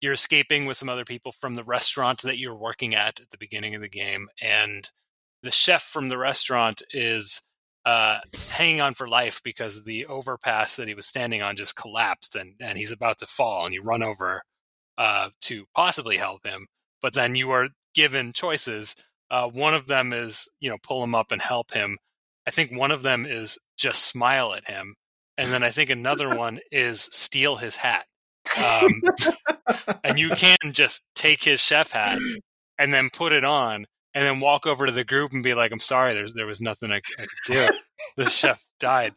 [0.00, 3.38] you're escaping with some other people from the restaurant that you're working at at the
[3.38, 4.90] beginning of the game and
[5.42, 7.42] the chef from the restaurant is
[7.86, 8.18] uh,
[8.50, 12.54] hanging on for life because the overpass that he was standing on just collapsed and,
[12.60, 14.42] and he's about to fall and you run over
[14.98, 16.66] uh, to possibly help him
[17.00, 18.94] but then you are given choices
[19.30, 21.96] uh, one of them is you know pull him up and help him
[22.48, 24.94] i think one of them is just smile at him
[25.36, 28.06] and then i think another one is steal his hat
[28.56, 29.02] um,
[30.04, 32.18] and you can just take his chef hat
[32.78, 33.84] and then put it on
[34.14, 36.60] and then walk over to the group and be like, "I'm sorry, there's there was
[36.60, 37.68] nothing I, I could do.
[38.16, 39.12] the chef died."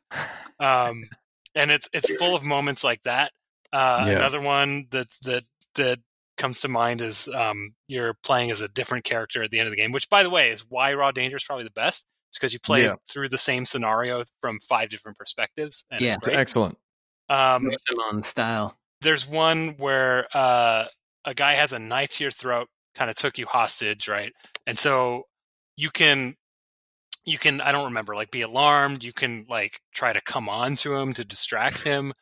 [0.60, 1.08] Um,
[1.56, 3.32] and it's it's full of moments like that.
[3.72, 4.18] Uh, Yeah.
[4.18, 5.44] Another one that that
[5.76, 6.00] that
[6.38, 9.72] comes to mind is um, you're playing as a different character at the end of
[9.72, 12.04] the game, which, by the way, is why Raw Danger is probably the best.
[12.32, 12.96] It's because you play Yeah.
[13.10, 16.14] through the same scenario from five different perspectives, and Yeah.
[16.16, 16.78] it's It's excellent.
[17.28, 17.70] Um,
[18.10, 18.78] on style.
[19.02, 20.86] there's one where uh,
[21.26, 24.32] a guy has a knife to your throat, kind of took you hostage, right?
[24.66, 25.28] And so
[25.76, 26.36] you can,
[27.26, 29.04] you can, I don't remember, like be alarmed.
[29.04, 32.14] You can like try to come on to him to distract him.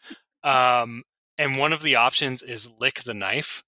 [0.43, 1.03] Um,
[1.38, 3.64] and one of the options is lick the knife.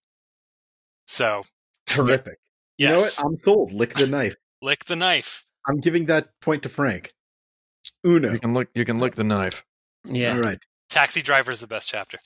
[1.07, 1.43] So
[1.87, 2.39] Terrific.
[2.77, 3.19] You know what?
[3.23, 3.73] I'm sold.
[3.73, 4.35] Lick the knife.
[4.61, 5.43] lick the knife.
[5.67, 7.13] I'm giving that point to Frank.
[8.05, 8.33] Uno.
[8.33, 8.69] You can look.
[8.73, 9.65] You can lick the knife.
[10.05, 10.35] Yeah.
[10.35, 10.59] All right.
[10.89, 12.17] Taxi Driver is the best chapter.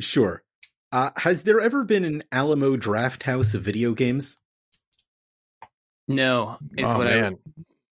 [0.00, 0.42] Sure.
[0.90, 4.38] Uh, has there ever been an Alamo Drafthouse of video games?
[6.06, 7.38] No, is oh what I man,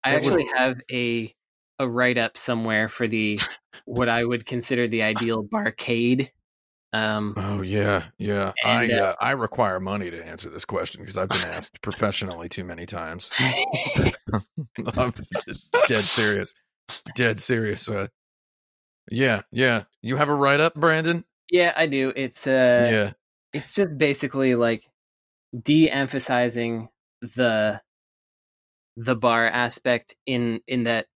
[0.02, 1.34] I That would- actually have a
[1.78, 3.38] a write up somewhere for the
[3.84, 6.30] what I would consider the ideal barcade.
[6.96, 8.52] Um, Oh yeah, yeah.
[8.64, 11.82] And, I uh, uh, I require money to answer this question because I've been asked
[11.82, 13.30] professionally too many times.
[14.96, 15.12] I'm
[15.86, 16.54] dead serious,
[17.14, 17.90] dead serious.
[17.90, 18.06] Uh,
[19.10, 19.82] yeah, yeah.
[20.00, 21.24] You have a write up, Brandon?
[21.50, 22.12] yeah, I do.
[22.16, 23.12] It's uh, yeah,
[23.52, 24.84] it's just basically like
[25.62, 26.88] de-emphasizing
[27.20, 27.80] the
[28.96, 31.06] the bar aspect in in that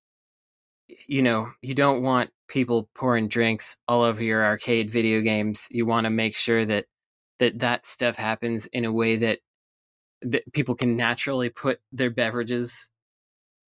[1.06, 5.66] you know you don't want people pouring drinks all over your arcade video games.
[5.70, 6.86] You want to make sure that
[7.38, 9.38] that that stuff happens in a way that
[10.22, 12.90] that people can naturally put their beverages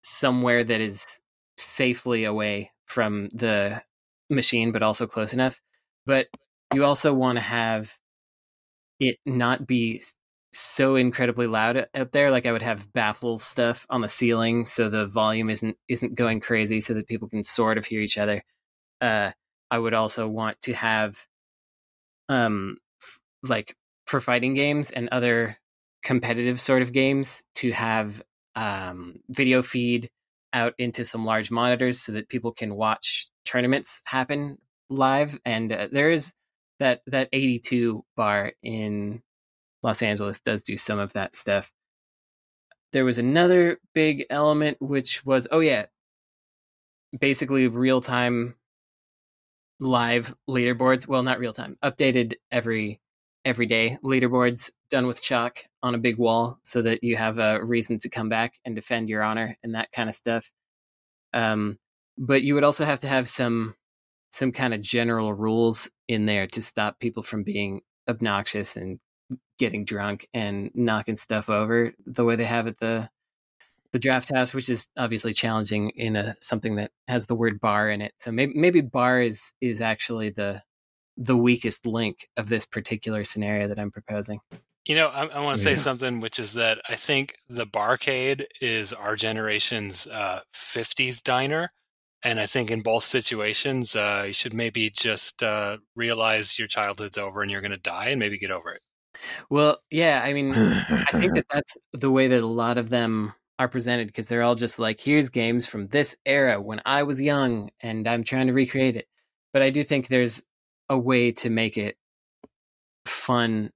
[0.02, 1.20] somewhere that is
[1.56, 3.82] safely away from the
[4.28, 5.60] machine but also close enough.
[6.06, 6.26] But
[6.74, 7.96] you also want to have
[9.00, 10.02] it not be
[10.52, 14.88] so incredibly loud out there like i would have baffle stuff on the ceiling so
[14.88, 18.44] the volume isn't isn't going crazy so that people can sort of hear each other.
[19.00, 19.30] Uh
[19.70, 21.26] i would also want to have
[22.28, 23.76] um f- like
[24.06, 25.58] for fighting games and other
[26.02, 28.22] competitive sort of games to have
[28.56, 30.10] um video feed
[30.52, 34.58] out into some large monitors so that people can watch tournaments happen
[34.90, 35.38] live.
[35.44, 36.34] And uh, there is
[36.78, 39.22] that that 82 bar in
[39.82, 41.72] Los Angeles does do some of that stuff.
[42.92, 45.86] There was another big element which was oh yeah,
[47.18, 48.54] basically real time
[49.80, 51.08] live leaderboards.
[51.08, 53.00] Well, not real time, updated every
[53.44, 57.64] every day leaderboards done with chalk on a big wall so that you have a
[57.64, 60.50] reason to come back and defend your honor and that kind of stuff.
[61.34, 61.78] Um,
[62.16, 63.74] but you would also have to have some
[64.32, 68.98] some kind of general rules in there to stop people from being obnoxious and
[69.58, 73.08] getting drunk and knocking stuff over the way they have at the
[73.92, 77.90] the draft house, which is obviously challenging in a something that has the word bar
[77.90, 78.12] in it.
[78.18, 80.62] So maybe maybe bar is is actually the
[81.16, 84.40] the weakest link of this particular scenario that I'm proposing.
[84.86, 85.76] You know, I, I want to say Yeah.
[85.76, 91.68] something, which is that I think the barcade is our generation's uh, 50s diner.
[92.24, 97.18] And I think in both situations, uh, you should maybe just uh, realize your childhood's
[97.18, 98.80] over and you're going to die and maybe get over it.
[99.50, 103.34] Well, yeah, I mean, I think that that's the way that a lot of them
[103.58, 107.20] are presented because they're all just like, here's games from this era when I was
[107.20, 109.06] young and I'm trying to recreate it.
[109.52, 110.42] But I do think there's
[110.88, 111.96] a way to make it
[113.06, 113.70] fun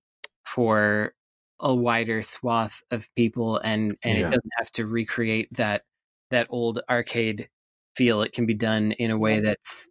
[0.45, 1.14] for
[1.61, 4.26] a wider swath of people and and Yeah.
[4.26, 5.84] it doesn't have to recreate that
[6.30, 7.49] that old arcade
[7.97, 8.22] feel.
[8.22, 9.89] It can be done in a way that's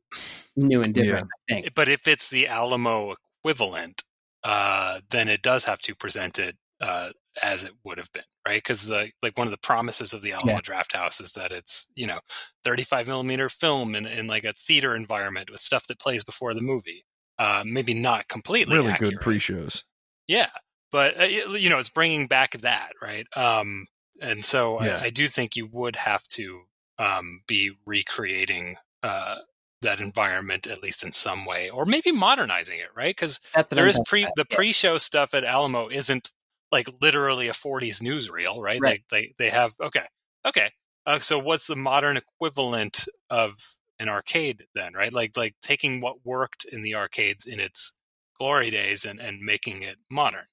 [0.56, 1.74] new and different, I think.
[1.74, 4.04] But if it's the Alamo equivalent,
[4.46, 7.10] uh, then it does have to present it uh,
[7.42, 8.58] as it would have been, right?
[8.64, 10.62] Because the like one of the promises of the Alamo Yeah.
[10.62, 12.20] Drafthouse is that it's you know
[12.64, 16.62] 35 millimeter film in, in like a theater environment with stuff that plays before the
[16.62, 17.04] movie.
[17.38, 19.14] Uh, maybe not completely really accurate.
[19.16, 19.84] good pre-shows.
[20.28, 20.50] Yeah,
[20.92, 23.26] but uh, you know, it's bringing back that right.
[23.36, 23.88] Um,
[24.22, 25.00] and so Yeah.
[25.02, 26.62] I, I do think you would have to
[26.98, 29.36] um, be recreating uh,
[29.82, 33.16] that environment at least in some way, or maybe modernizing it, right?
[33.16, 36.32] Because That's what there I'm is talking pre the pre-show stuff at Alamo isn't
[36.72, 38.80] like literally a 40s newsreel, right?
[38.82, 38.92] Right.
[38.92, 40.06] Like they they have okay,
[40.46, 40.70] okay.
[41.06, 43.56] Uh, so what's the modern equivalent of
[44.00, 45.14] an arcade then, right?
[45.14, 47.94] Like like taking what worked in the arcades in its
[48.38, 50.46] glory days and and making it modern.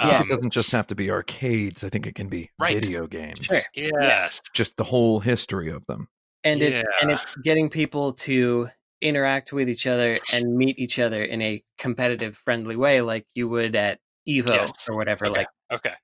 [0.00, 0.22] Yeah.
[0.22, 1.82] it doesn't just have to be arcades.
[1.82, 2.74] I think it can be Right.
[2.74, 3.46] video games.
[3.46, 3.60] Sure.
[3.74, 4.40] yes.
[4.54, 6.08] Just the whole history of them.
[6.44, 8.68] And it's and it's getting people to
[9.00, 13.48] interact with each other and meet each other in a competitive friendly way like you
[13.48, 14.88] would at evo Yes.
[14.88, 15.38] or whatever Okay.
[15.40, 15.94] like Okay.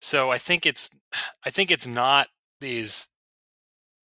[0.00, 0.90] So I think it's
[1.44, 2.28] I think it's not
[2.60, 3.08] these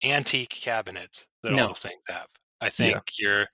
[0.04, 1.64] antique cabinets that No.
[1.64, 2.28] all the things have.
[2.62, 3.48] I think you're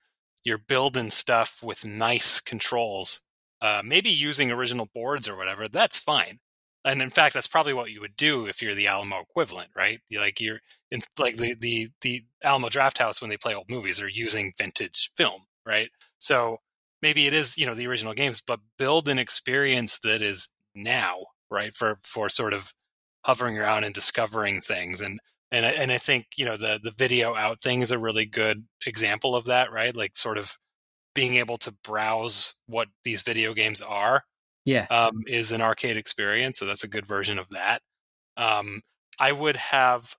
[0.44, 3.22] you're building stuff with nice controls,
[3.62, 5.68] uh, maybe using original boards or whatever.
[5.68, 6.40] That's fine.
[6.84, 10.00] And in fact, that's probably what you would do if you're the Alamo equivalent, right?
[10.10, 10.60] You- Like you're
[10.94, 15.10] in like the the the Alamo Drafthouse when they play old movies are using vintage
[15.16, 15.90] film, right?
[16.20, 16.58] So
[17.02, 21.16] maybe it is you know the original games, but build an experience that is now,
[21.50, 21.76] right?
[21.76, 22.72] For for sort of
[23.26, 25.18] hovering around and discovering things and
[25.50, 28.24] and I, and I think you know the the video out thing is a really
[28.24, 29.94] good example of that, right?
[29.94, 30.56] Like sort of
[31.14, 34.24] being able to browse what these video games are
[34.64, 37.82] yeah um, is an arcade experience, so that's a good version of that.
[38.36, 38.82] Um,
[39.18, 40.14] I would have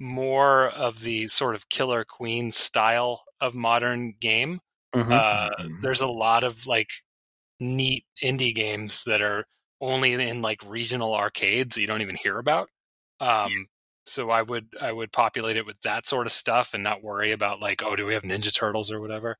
[0.00, 4.60] more of the sort of Killer Queen style of modern game.
[4.94, 5.12] Mhm.
[5.12, 5.82] Uh, Mhm.
[5.82, 6.90] there's a lot of like
[7.60, 9.46] neat indie games that are
[9.80, 12.68] only in like regional arcades that you don't even hear about.
[13.20, 13.68] Um,
[14.06, 17.32] so I would I would populate it with that sort of stuff and not worry
[17.32, 19.36] about like oh do we have Ninja Turtles or whatever.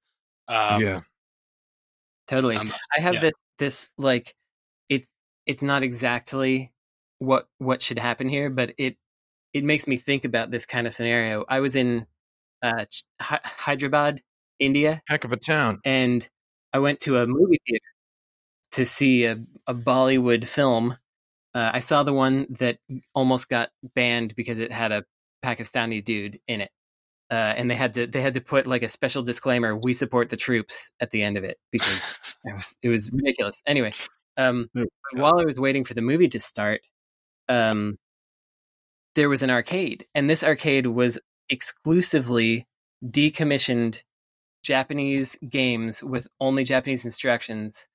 [0.48, 1.00] Um, yeah.
[2.26, 3.20] totally um, i have yeah.
[3.20, 4.34] this this like
[4.88, 5.04] it
[5.46, 6.72] it's not exactly
[7.18, 8.96] what what should happen here but it
[9.52, 12.06] it makes me think about this kind of scenario i was in
[12.62, 12.84] uh
[13.20, 14.22] Hy- hyderabad
[14.58, 15.80] india Heck of a town.
[15.84, 16.28] and
[16.72, 17.84] I went to a movie theater
[18.72, 20.96] to see a, a Bollywood film.
[21.54, 22.78] Uh, I saw the one that
[23.14, 25.04] almost got banned because it had a
[25.44, 26.70] Pakistani dude in it,
[27.30, 30.28] uh, and they had to they had to put like a special disclaimer: "We support
[30.28, 33.60] the troops" at the end of it because it was it was ridiculous.
[33.66, 33.92] Anyway,
[34.36, 34.70] um,
[35.14, 36.82] while I was waiting for the movie to start,
[37.48, 37.98] um,
[39.20, 41.18] there was an arcade, and this arcade was
[41.50, 42.66] exclusively
[43.04, 44.02] decommissioned
[44.62, 47.86] Japanese games with only Japanese instructions,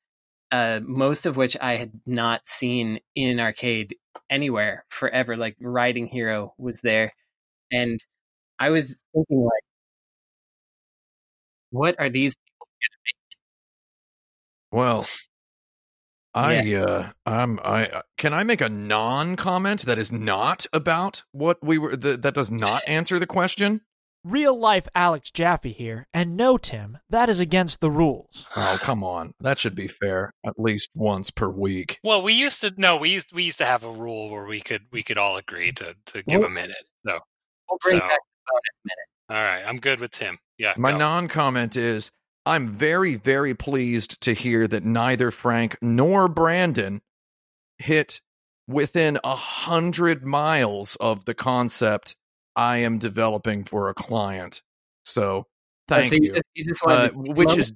[0.51, 3.95] uh, most of which I had not seen in an arcade
[4.29, 5.35] anywhere forever.
[5.35, 7.11] Like Riding Hero was there,
[7.71, 7.99] and
[8.59, 9.63] I was thinking like,
[11.71, 12.35] what are these?
[14.71, 15.07] Well,
[16.35, 21.77] I uh I'm I can I make a non-comment that is not about what we
[21.77, 23.81] were the, that does not answer the question?
[24.23, 28.47] Real life Alex Jaffe here, and no, Tim, that is against the rules.
[28.55, 29.33] Oh, come on.
[29.39, 31.99] That should be fair at least once per week.
[32.03, 34.59] Well, we used to no, we used we used to have a rule where we
[34.61, 36.75] could we could all agree to to give Well- a minute.
[37.07, 37.19] So
[37.69, 39.39] We'll bring So- back the bonus minute.
[39.39, 40.37] all right, I'm good with Tim.
[40.57, 40.97] Yeah, My go.
[40.97, 42.11] non-comment is
[42.45, 47.01] I'm very very pleased to hear that neither Frank nor Brandon
[47.77, 48.21] hit
[48.67, 52.15] within a hundred miles of the concept
[52.55, 54.61] I am developing for a client.
[55.03, 55.45] So
[55.87, 56.21] thank so you.
[56.23, 57.73] you just, you just Uh, which is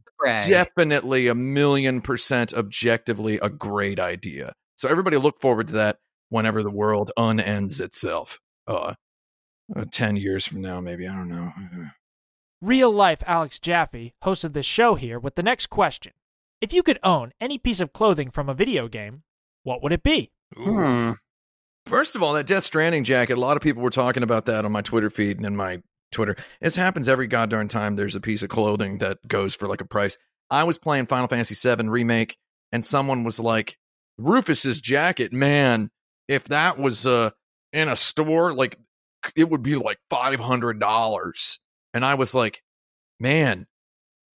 [0.48, 4.54] definitely a million percent objectively a great idea.
[4.76, 5.98] So everybody look forward to that
[6.30, 8.40] whenever the world unends itself.
[8.68, 8.94] Uh,
[9.76, 11.52] uh 10 years from now maybe, I don't know.
[12.62, 16.12] Real life Alex Jaffe hosted this show here with the next question.
[16.60, 19.24] If you could own any piece of clothing from a video game,
[19.64, 20.32] what would it be?
[20.58, 20.84] Ooh.
[20.84, 21.12] Hmm.
[21.86, 24.66] First of all, that Death Stranding jacket, a lot of people were talking about that
[24.66, 25.82] on my Twitter feed and in my
[26.12, 26.36] Twitter.
[26.60, 29.86] This happens every goddamn time there's a piece of clothing that goes for like a
[29.86, 30.18] price.
[30.52, 32.38] I was playing Final Fantasy VII Remake
[32.74, 33.78] and someone was like,
[34.18, 35.92] Rufus's jacket, man,
[36.28, 37.30] if that was uh
[37.72, 38.78] in a store, like
[39.36, 41.60] it would be like five hundred dollars.
[41.94, 42.62] And I was like,
[43.20, 43.68] man,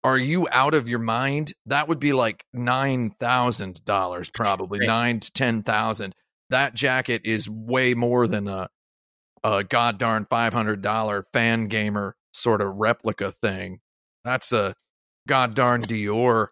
[0.03, 1.53] are you out of your mind?
[1.65, 4.87] That would be like nine thousand dollars, probably Right.
[4.87, 6.13] nine to ten thousand.
[6.49, 8.69] That jacket is way more than a
[9.43, 13.79] a god darn five hundred dollar fan gamer sort of replica thing.
[14.25, 14.73] That's a
[15.27, 16.47] god darn Dior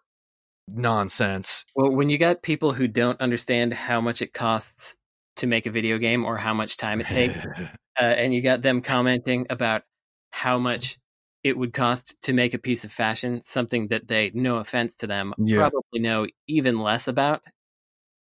[0.69, 1.65] nonsense.
[1.75, 4.95] Well, when you got people who don't understand how much it costs
[5.37, 7.35] to make a video game or how much time it takes,
[7.99, 9.83] uh, and you got them commenting about
[10.31, 10.97] how much
[11.43, 15.07] it would cost to make a piece of fashion, something that they, no offense to
[15.07, 15.57] them, Yeah.
[15.69, 17.43] probably know even less about.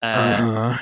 [0.02, 0.78] Uh, Uh,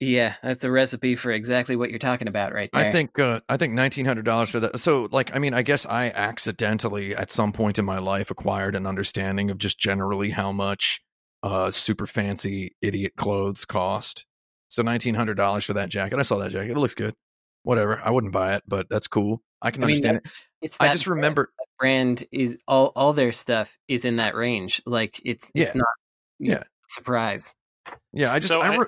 [0.00, 2.86] yeah, that's a recipe for exactly what you're talking about right there.
[2.86, 4.78] I think uh, I think nineteen hundred dollars for that.
[4.78, 8.76] So, like, I mean, I guess I accidentally at some point in my life acquired
[8.76, 11.00] an understanding of just generally how much
[11.42, 14.26] uh, super fancy idiot clothes cost.
[14.68, 16.18] So, nineteen hundred dollars for that jacket.
[16.18, 16.72] I saw that jacket.
[16.72, 17.14] It looks good.
[17.62, 18.00] Whatever.
[18.02, 19.42] I wouldn't buy it, but that's cool.
[19.62, 20.26] I can I mean, understand it.
[20.62, 21.50] it's I just brand- remember.
[21.58, 24.82] that brand is all all their stuff is in that range.
[24.86, 25.64] Like it's Yeah.
[25.64, 25.86] it's not
[26.38, 26.62] Yeah.
[26.88, 27.54] surprise.
[28.12, 28.48] Yeah, I just.
[28.48, 28.86] So I I- re-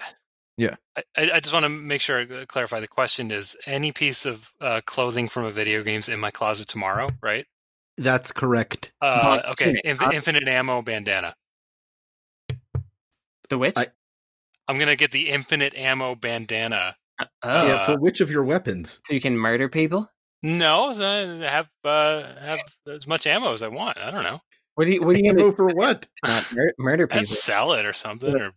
[1.17, 4.53] I, I just want to make sure I clarify the question is any piece of
[4.61, 7.47] uh, clothing from a video game's in my closet tomorrow, right?
[7.97, 8.93] That's correct.
[9.01, 11.35] Uh, Well, okay, infinite- Inf- infinite ammo bandana.
[13.49, 13.75] The witch?
[13.77, 13.87] I-
[14.67, 16.97] I'm gonna get the infinite ammo bandana.
[17.21, 19.01] oh, Uh, yeah, for which of your weapons?
[19.07, 20.11] so you can murder people?
[20.43, 22.61] No, I have uh, have
[22.93, 23.99] as much ammo as I want.
[23.99, 24.41] I don't know,
[24.77, 26.07] What do you what are you Ammo for what?
[26.27, 27.25] not mur- murder people?
[27.27, 28.53] sell it or something, or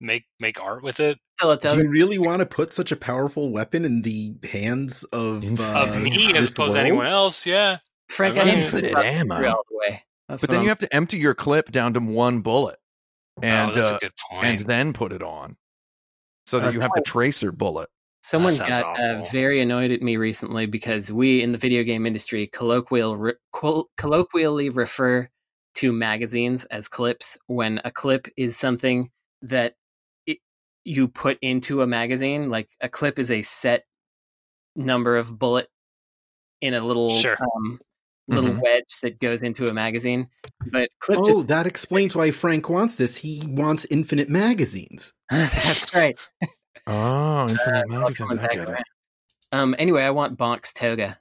[0.00, 1.18] make make art with it.
[1.40, 5.02] Sell it Do you really want to put such a powerful weapon in the hands
[5.04, 7.44] of, uh, of me this as opposed to anyone else.
[7.44, 8.36] Yeah, Frank.
[8.36, 9.48] I Infinite haven't Infinite ammo.
[9.48, 10.02] all the way.
[10.28, 12.78] That's but then I'm- you have to empty your clip down to one bullet,
[13.42, 14.46] and oh, that's uh, a good point.
[14.46, 15.56] and then put it on,
[16.46, 17.88] so that Uh, you have the tracer bullet.
[18.26, 22.06] Someone sounds got uh, very annoyed at me recently because we in the video game
[22.06, 25.28] industry colloquial re- col- colloquially refer
[25.76, 29.10] to magazines as clips when a clip is something
[29.42, 29.74] that
[30.26, 30.38] it,
[30.82, 32.50] you put into a magazine.
[32.50, 33.84] Like a clip is a set
[34.74, 35.68] number of bullet
[36.60, 37.36] in a little Sure.
[37.40, 37.78] um,
[38.26, 38.60] little Mhm.
[38.60, 40.26] wedge that goes into a magazine.
[40.72, 43.18] But clip Oh, that explains why Frank wants this.
[43.18, 45.14] He wants infinite magazines.
[45.30, 46.18] that's right.
[46.86, 48.34] Oh, infinite All magazines.
[48.34, 48.82] I get it.
[49.52, 49.74] Um.
[49.78, 51.18] Anyway, I want Bonk's toga.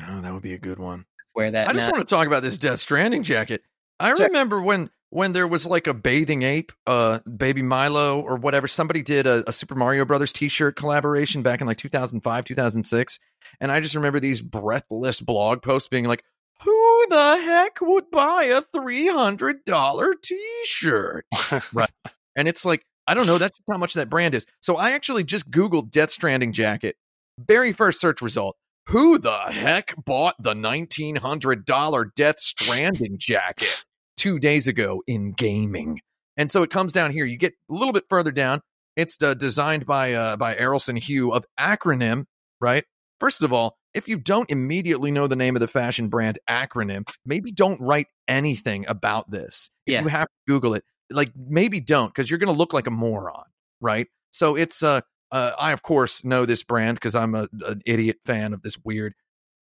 [0.00, 1.06] Oh, that would be a good one.
[1.34, 1.68] Wear that.
[1.68, 1.92] I just now.
[1.92, 3.62] want to talk about this Death Stranding jacket.
[4.00, 4.26] I Sure.
[4.26, 8.68] remember when when there was like a bathing ape, uh, Baby Milo or whatever.
[8.68, 13.20] Somebody did a, a Super Mario Brothers T-shirt collaboration back in like 2005, 2006,
[13.60, 16.22] and I just remember these breathless blog posts being like,
[16.62, 21.26] "Who the heck would buy a three hundred dollar T-shirt?"
[21.72, 21.90] right,
[22.36, 23.38] and it's like I don't know.
[23.38, 24.46] That's just how much that brand is.
[24.60, 26.96] So I actually just Googled Death Stranding jacket.
[27.38, 28.56] Very first search result.
[28.88, 33.84] Who the heck bought the $1,900 Death Stranding jacket
[34.16, 36.00] two days ago in gaming?
[36.36, 37.24] And so it comes down here.
[37.24, 38.60] You get a little bit further down.
[38.96, 42.24] It's uh, designed by uh, by Errolson Hugh of Acronym,
[42.60, 42.84] right?
[43.20, 47.08] First of all, if you don't immediately know the name of the fashion brand Acronym,
[47.24, 49.70] maybe don't write anything about this.
[49.86, 50.02] If Yeah.
[50.02, 52.90] you have to Google it, like maybe don't because you're going to look like a
[52.90, 53.44] moron,
[53.80, 54.06] right?
[54.30, 55.00] So it's uh,
[55.32, 58.76] uh I of course know this brand because I'm a, an idiot fan of this
[58.84, 59.14] weird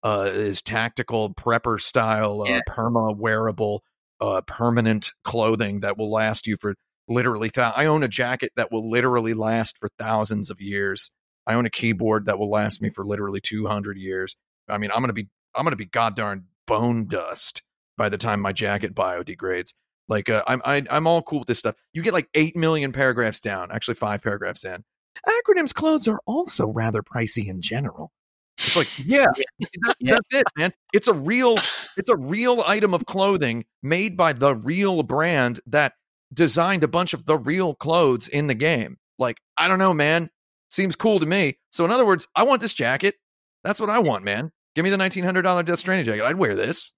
[0.04, 2.62] uh is tactical prepper style uh, Yeah.
[2.70, 3.84] perma wearable
[4.22, 6.76] uh permanent clothing that will last you for
[7.08, 11.12] literally thou- I own a jacket that will literally last for thousands of years.
[11.48, 14.36] I own a keyboard that will last me for literally 200 years.
[14.68, 17.62] I mean, I'm going to be I'm going to be goddarn bone dust
[17.98, 19.74] by the time my jacket biodegrades.
[20.08, 21.76] Like uh, I'm I, I'm all cool with this stuff.
[21.94, 24.84] You get like eight million paragraphs down, actually five paragraphs in.
[25.28, 28.12] Acronyms clothes are also rather pricey in general.
[28.58, 29.26] It's like yeah,
[29.84, 30.14] that- Yeah.
[30.16, 30.74] that's it, man.
[30.94, 31.58] It's a real
[31.98, 35.94] it's a real item of clothing made by the real brand that
[36.34, 38.98] designed a bunch of the real clothes in the game.
[39.18, 40.30] Like I don't know, man.
[40.70, 41.58] Seems cool to me.
[41.72, 43.16] So in other words, I want this jacket.
[43.64, 44.52] That's what I want, man.
[44.76, 46.26] Give me the nineteen hundred dollar Death Stranding jacket.
[46.26, 46.94] I'd wear this.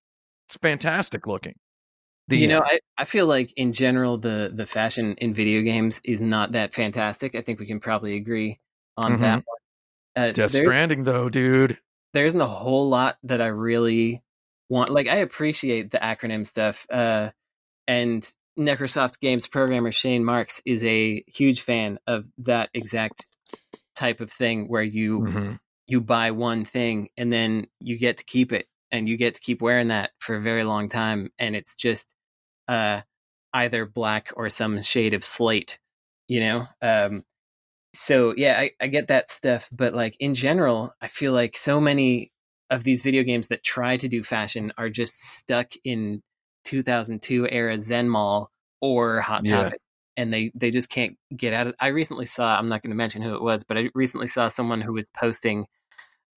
[0.48, 1.56] It's fantastic looking.
[2.30, 6.02] The, you know, I, I feel like in general the the fashion in video games
[6.04, 7.36] is not that fantastic.
[7.36, 8.60] I think we can probably agree
[8.98, 9.22] on Mhm.
[9.22, 9.58] that one.
[10.16, 11.80] Uh, Death there, Stranding though, dude.
[12.14, 14.24] there isn't a whole lot that I really
[14.70, 14.90] want.
[14.90, 17.30] Like I appreciate the acronym stuff, uh,
[17.88, 23.28] and Necrosoft Games programmer Shane Marks is a huge fan of that exact
[23.96, 25.60] type of thing where you Mhm.
[25.86, 29.42] you buy one thing and then you get to keep it and you get to
[29.42, 32.14] keep wearing that for a very long time and it's just
[32.68, 33.02] uh
[33.54, 35.80] either black or some shade of slate
[36.28, 36.68] you know.
[36.82, 37.24] Um,
[37.94, 41.80] so yeah, I, I get that stuff, but like in general, I feel like so
[41.80, 42.32] many
[42.70, 46.22] of these video games that try to do fashion are just stuck in
[46.66, 48.52] 2002 era Zen Mall
[48.82, 49.64] or Hot Yeah.
[49.64, 49.80] Topic,
[50.18, 51.76] and they they just can't get out of.
[51.80, 52.58] I recently saw.
[52.58, 55.08] I'm not going to mention who it was, but I recently saw someone who was
[55.18, 55.66] posting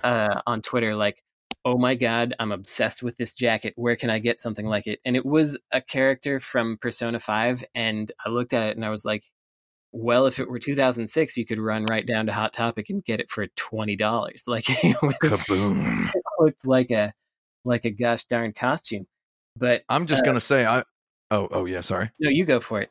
[0.03, 1.22] uh, on Twitter like,
[1.64, 3.74] "Oh my god, I'm obsessed with this jacket.
[3.76, 7.64] Where can I get something like it?" And it was a character from Persona 5,
[7.74, 9.24] and I looked at it and I was like,
[9.92, 13.20] "Well, if it were 2006, you could run right down to Hot Topic and get
[13.20, 16.08] it for twenty dollars." Like, it was- Kaboom.
[16.14, 17.12] it looked like a
[17.64, 19.06] like a gosh darn costume.
[19.56, 20.84] But I'm just gonna say I.
[21.30, 21.80] Oh, oh yeah.
[21.82, 22.11] Sorry.
[22.18, 22.90] no, you go for it.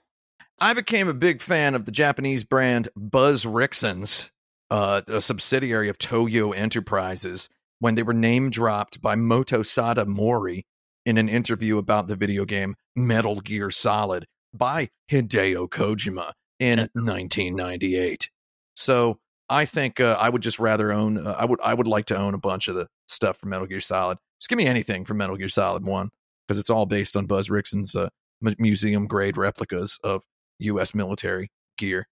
[0.61, 4.31] I became a big fan of the Japanese brand Buzz Rickson's,
[4.69, 7.49] uh, a subsidiary of Toyo Enterprises,
[7.79, 10.65] when they were name dropped by Motosada Mori
[11.05, 18.29] in an interview about the video game Metal Gear Solid by Hideo Kojima in 1998.
[18.75, 19.19] So
[19.49, 21.25] I think uh, I would just rather own.
[21.25, 23.67] Uh, I would I would like to own a bunch of the stuff from Metal
[23.67, 24.17] Gear Solid.
[24.39, 26.09] Just give me anything from Metal Gear Solid One
[26.47, 28.09] because it's all based on Buzz Rickson's uh,
[28.41, 30.23] mu- museum grade replicas of
[30.59, 30.93] U.S.
[30.93, 32.07] military gear.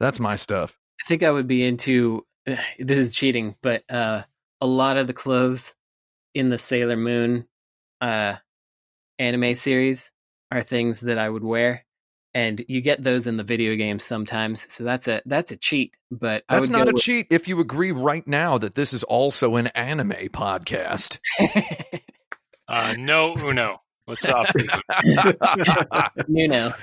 [0.00, 0.78] That's my stuff.
[1.02, 2.26] I think I would be into
[2.78, 4.22] this is cheating, but uh,
[4.60, 5.74] a lot of the clothes
[6.34, 7.46] in the Sailor Moon
[8.00, 8.36] uh,
[9.18, 10.10] anime series
[10.50, 11.84] are things that I would wear,
[12.34, 14.72] and you get those in the video games sometimes.
[14.72, 15.96] So that's a that's a cheat.
[16.10, 18.92] But I That's would not go a cheat if you agree right now that this
[18.92, 21.18] is also an anime podcast.
[21.38, 22.02] with-
[22.70, 23.78] Uh, no, Uno.
[24.04, 24.46] What's up?
[26.28, 26.74] you know.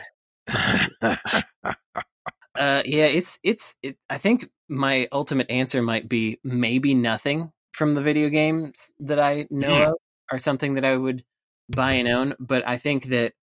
[2.55, 3.75] Uh, yeah, it's it's.
[3.83, 9.19] It, I think my ultimate answer might be maybe nothing from the video games that
[9.19, 9.91] I know Hmm.
[9.91, 9.97] of,
[10.31, 11.23] or something that I would
[11.69, 12.33] buy and own.
[12.39, 13.33] But I think that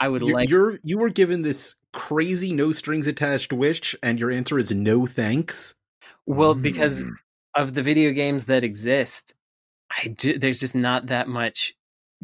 [0.00, 0.48] I would You're, like.
[0.48, 5.06] you're you were given this crazy no strings attached wish, and your answer is no
[5.06, 5.74] thanks.
[6.26, 7.10] well, because Mm.
[7.54, 9.34] of the video games that exist,
[9.90, 10.38] I do.
[10.38, 11.74] There's just not that much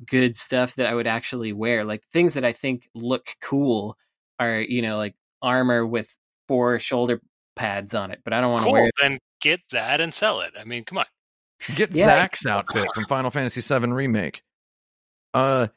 [0.07, 1.85] good stuff that I would actually wear.
[1.85, 3.97] Like things that I think look cool
[4.41, 6.15] are you know like armor with
[6.49, 7.21] four shoulder
[7.57, 8.73] pads on it, but I don't want to cool.
[8.73, 8.91] wear.
[9.01, 10.55] Then get that and sell it.
[10.59, 11.05] I mean, come on.
[11.75, 12.07] Get Yeah.
[12.07, 14.43] Zack's outfit from Final Fantasy VII Remake.
[15.35, 15.69] Uh,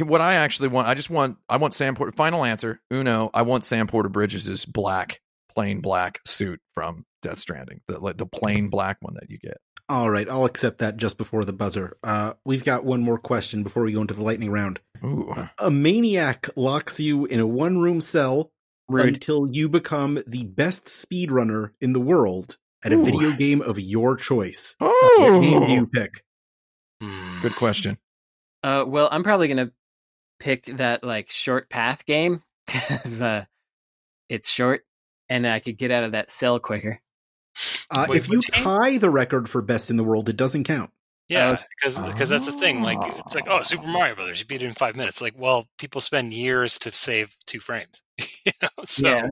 [0.00, 2.12] what I actually want, I just want, I want Sam Porter.
[2.12, 3.30] Final answer, Uno.
[3.32, 5.20] I want Sam Porter Bridges' black,
[5.54, 9.58] plain black suit from Death Stranding, the like, the plain black one that you get.
[9.88, 11.98] All right, I'll accept that just before the buzzer.
[12.02, 14.80] Uh, we've got one more question before we go into the lightning round.
[15.58, 18.52] A maniac locks you in a one room cell
[18.88, 19.14] Rude.
[19.14, 23.04] until you become the best speedrunner in the world at a Ooh.
[23.04, 24.74] video game of your choice.
[24.78, 26.24] What game do you pick?
[27.00, 27.40] Hmm.
[27.40, 27.98] good question.
[28.62, 29.72] Uh, well, I'm probably gonna
[30.38, 33.44] pick that like short path game because uh,
[34.28, 34.84] it's short
[35.28, 37.00] and I could get out of that cell quicker.
[37.90, 38.64] Uh, Wait, if you game?
[38.64, 40.90] tie the record for best in the world, it doesn't count.
[41.28, 42.82] Yeah, Uh, because because that's the thing.
[42.82, 45.20] Like it's like, oh, Super Mario Brothers, you beat it in five minutes.
[45.20, 48.02] Like, well, people spend years to save two frames.
[48.44, 48.68] you know?
[48.84, 49.28] So yeah,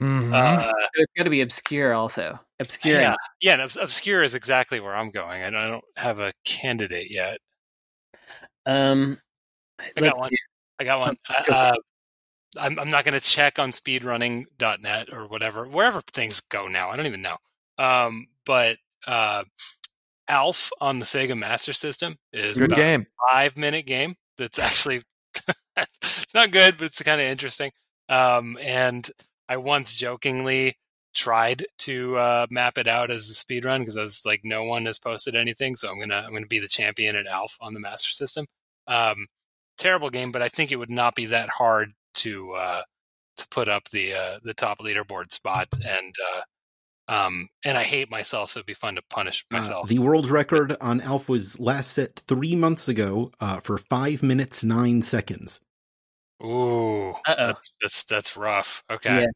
[0.00, 0.34] Mhm.
[0.34, 2.38] uh, it's got to be obscure also.
[2.60, 3.00] Obscure.
[3.00, 3.52] yeah, yeah.
[3.54, 5.42] And obs- obscure is exactly where I'm going.
[5.42, 7.38] I don't, I don't have a candidate yet.
[8.66, 9.18] Um,
[9.96, 10.30] I got one.
[10.30, 10.36] do-
[10.80, 11.16] I got one.
[11.48, 11.72] Uh,
[12.58, 16.90] I'm, I'm not going to check on speedrunning.net or whatever wherever things go now.
[16.90, 17.36] I don't even know.
[17.78, 19.44] Um, but uh,
[20.28, 23.00] Alf on the Sega Master System is Good about game.
[23.02, 24.14] a five minute game.
[24.38, 25.02] That's actually
[25.76, 27.70] it's not good, but it's kind of interesting.
[28.08, 29.08] Um, and
[29.48, 30.76] I once jokingly
[31.14, 34.64] tried to uh, map it out as a speed run because I was like, no
[34.64, 37.74] one has posted anything, so I'm gonna I'm gonna be the champion at Alf on
[37.74, 38.46] the Master System.
[38.86, 39.26] Um,
[39.78, 42.82] terrible game, but I think it would not be that hard to uh,
[43.36, 46.42] to put up the uh, the top leaderboard spot and uh,
[47.08, 49.88] um, and I hate myself, so it'd be fun to punish Uh, myself.
[49.88, 54.64] the world record on Alf was last set three months ago uh, for five minutes
[54.64, 55.60] nine seconds.
[56.44, 57.46] Ooh, Uh-oh.
[57.46, 58.82] that's, that's that's rough.
[58.90, 59.20] Okay.
[59.20, 59.26] Yeah.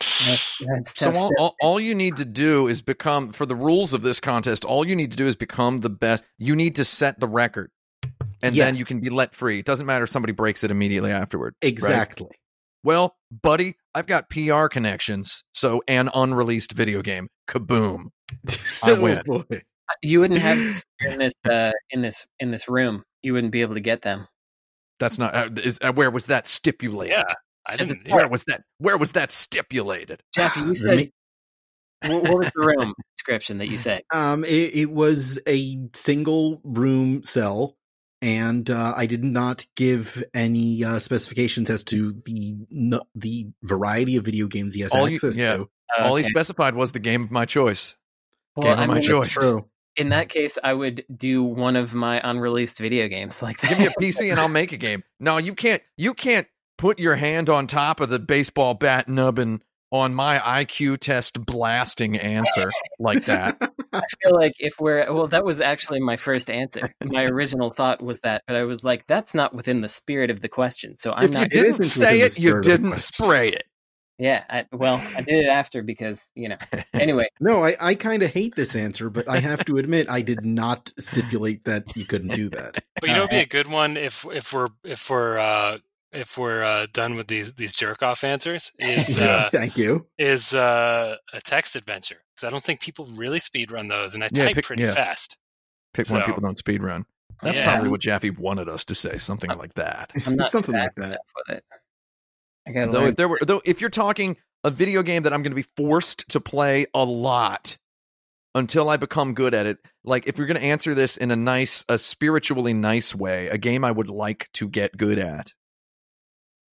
[0.00, 3.92] That's, that's So all, all, all you need to do is become for the rules
[3.92, 4.64] of this contest.
[4.64, 6.24] All you need to do is become the best.
[6.38, 7.70] You need to set the record,
[8.42, 9.58] and then you can be let free.
[9.58, 11.54] It doesn't matter if somebody breaks it immediately afterward.
[11.62, 11.68] right?
[11.68, 12.28] Exactly.
[12.84, 17.28] Well, buddy, I've got PR connections, so an unreleased video game.
[17.48, 18.10] Kaboom!
[18.84, 19.22] I win.
[19.28, 19.62] Oh, boy.
[20.02, 23.02] you wouldn't have in this uh, in this in this room.
[23.22, 24.28] You wouldn't be able to get them.
[24.98, 25.34] That's not.
[25.34, 27.16] Uh, is, uh, where was that stipulated?
[27.16, 27.24] Yeah,
[27.66, 28.04] I didn't.
[28.04, 28.62] the Where was that?
[28.78, 30.22] Where was that stipulated?
[30.34, 31.10] Jackie, you said
[32.02, 34.02] what, what was the room description that you said?
[34.12, 37.76] Um, it, it was a single room cell
[38.22, 44.16] and uh, I did not give any uh, specifications as to the n- the variety
[44.16, 45.56] of video games he has All you- yeah.
[45.58, 45.68] to.
[45.98, 47.94] All he specified was the game of my choice.
[48.56, 49.28] Well, Game of I my choice.
[49.28, 49.68] True.
[49.96, 53.70] In that case, I would do one of my unreleased video games like that.
[53.70, 55.02] Give me a PC and I'll make a game.
[55.20, 55.82] No, you can't.
[55.96, 56.46] You can't
[56.78, 62.18] put your hand on top of the baseball bat nubbin on my IQ test blasting
[62.18, 63.56] answer like that.
[63.92, 66.92] I feel like if we're well, that was actually my first answer.
[67.04, 70.40] My original thought was that, but I was like, that's not within the spirit of
[70.40, 70.98] the question.
[70.98, 71.42] So I'm if not.
[71.44, 73.64] you didn't isn't say it, you spirit of the didn't spray it.
[74.18, 76.56] Yeah, I, well, I did it after because you know.
[76.94, 80.22] Anyway, No, I, I kind of hate this answer, but I have to admit I
[80.22, 82.82] did not stipulate that you couldn't do that.
[83.00, 85.78] But you know, it'd be a good one if if we're if we're uh,
[86.12, 90.06] if we're uh, done with these these jerk off answers is uh, Thank you.
[90.18, 94.24] is uh, a text adventure because I don't think people really speed run those, and
[94.24, 94.94] I Yeah, type pick- pretty yeah.
[94.94, 95.36] fast.
[95.92, 97.04] Pick one people don't speed run.
[97.42, 97.70] That's Yeah.
[97.70, 100.10] probably what Jaffe wanted us to say, something like that.
[100.26, 101.62] I'm not Something like fast that.
[102.66, 102.76] Enough.
[102.76, 103.08] I gotta Though learn.
[103.10, 105.66] if there were though if you're talking a video game that I'm going to be
[105.76, 107.76] forced to play a lot
[108.54, 111.36] until I become good at it, like if you're going to answer this in a
[111.36, 115.52] nice a spiritually nice way, a game I would like to get good at.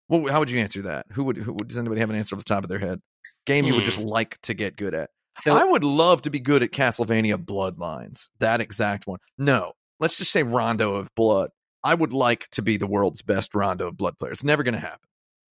[0.09, 1.05] Well, how would you answer that?
[1.13, 2.99] Who would who does anybody have an answer off the top of their head?
[3.45, 4.05] Game you would just Hmm.
[4.07, 5.09] like to get good at.
[5.37, 8.29] so I would love to be good at Castlevania Bloodlines.
[8.39, 9.19] That exact one.
[9.37, 11.49] No, let's just say Rondo of Blood.
[11.83, 14.31] I would like to be the world's best Rondo of Blood player.
[14.31, 14.99] It's never going to happen,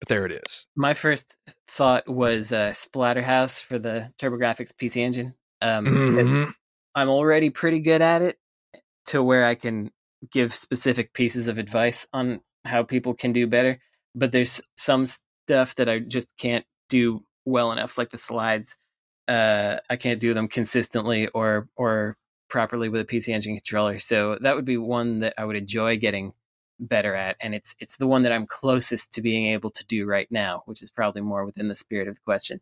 [0.01, 0.65] but there it is.
[0.75, 1.37] my first
[1.69, 5.35] thought was uh, Splatterhouse for the TurboGrafx PC Engine.
[5.61, 6.53] Um, Mhm.
[6.95, 8.37] I'm already pretty good at it
[9.07, 9.91] to where I can
[10.31, 13.79] give specific pieces of advice on how people can do better.
[14.13, 18.75] But there's some stuff that I just can't do well enough, like the slides.
[19.27, 22.17] Uh, I can't do them consistently or or
[22.49, 23.99] properly with a PC Engine controller.
[23.99, 26.33] So that would be one that I would enjoy getting
[26.81, 30.05] better at, and it's it's the one that I'm closest to being able to do
[30.05, 32.61] right now, which is probably more within the spirit of the question.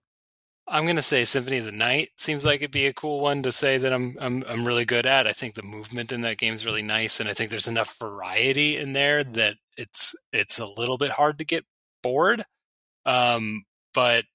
[0.68, 3.52] I'm gonna say Symphony of the Night seems like it'd be a cool one to
[3.52, 5.26] say that I'm I'm I'm really good at.
[5.26, 7.98] I think the movement in that game is really nice, and I think there's enough
[8.00, 11.66] variety in there that it's it's a little bit hard to get
[12.04, 12.44] bored.
[13.06, 13.64] Um,
[13.94, 14.26] but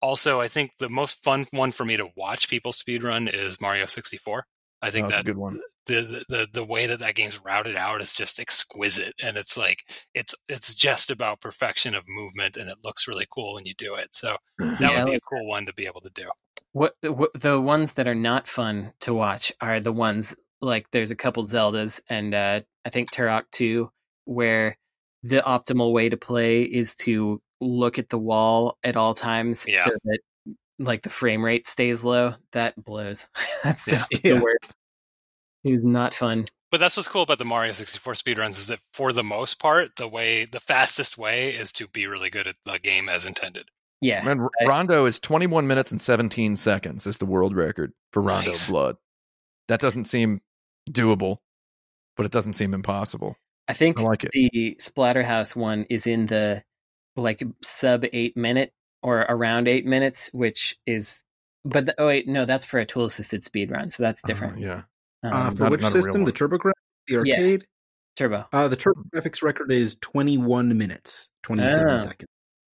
[0.00, 3.84] also, I think the most fun one for me to watch people speedrun is Mario
[3.86, 4.46] 64.
[4.80, 5.60] I Oh, think that's a good one.
[5.86, 9.84] The, the the way that that game's routed out is just exquisite, and it's like
[10.14, 13.94] it's it's just about perfection of movement, and it looks really cool when you do
[13.94, 14.14] it.
[14.14, 16.30] So that Yeah, would be a like cool one to be able to do.
[16.72, 21.10] What, what the ones that are not fun to watch are the ones like there's
[21.10, 23.90] a couple Zeldas and uh, I think Turok 2
[24.24, 24.78] where
[25.22, 29.84] the optimal way to play is to look at the wall at all times Yeah.
[29.84, 30.18] so that
[30.78, 32.34] like the frame rate stays low.
[32.52, 33.28] That blows.
[33.64, 34.34] That's just Yeah.
[34.36, 34.72] the worst.
[35.64, 36.46] It is not fun.
[36.70, 39.96] But that's what's cool about the Mario 64 speedruns is that for the most part,
[39.96, 43.66] the way the fastest way is to be really good at the game as intended.
[44.00, 44.24] Yeah.
[44.24, 48.48] Man, I- Rondo is 21 minutes and 17 seconds is the world record for Rondo
[48.48, 48.68] Nice.
[48.70, 48.96] Blood.
[49.68, 50.40] That doesn't seem
[50.90, 51.38] doable,
[52.16, 53.36] but it doesn't seem impossible.
[53.68, 54.30] I think I like it.
[54.32, 56.64] the Splatterhouse one is in the
[57.16, 61.22] like sub eight minute or around eight minutes, which is.
[61.64, 64.54] But the, oh wait, no, that's for a tool assisted speed run, so that's different.
[64.56, 64.82] Uh, yeah.
[65.24, 66.24] Um, Uh, for not- which not system?
[66.24, 66.50] The one.
[66.50, 66.72] TurboGrafx,
[67.06, 67.18] the Yeah.
[67.36, 67.66] arcade.
[68.16, 68.44] Turbo.
[68.52, 71.98] Uh, the TurboGrafx record is 21 minutes, 27 Ah.
[71.98, 72.28] seconds.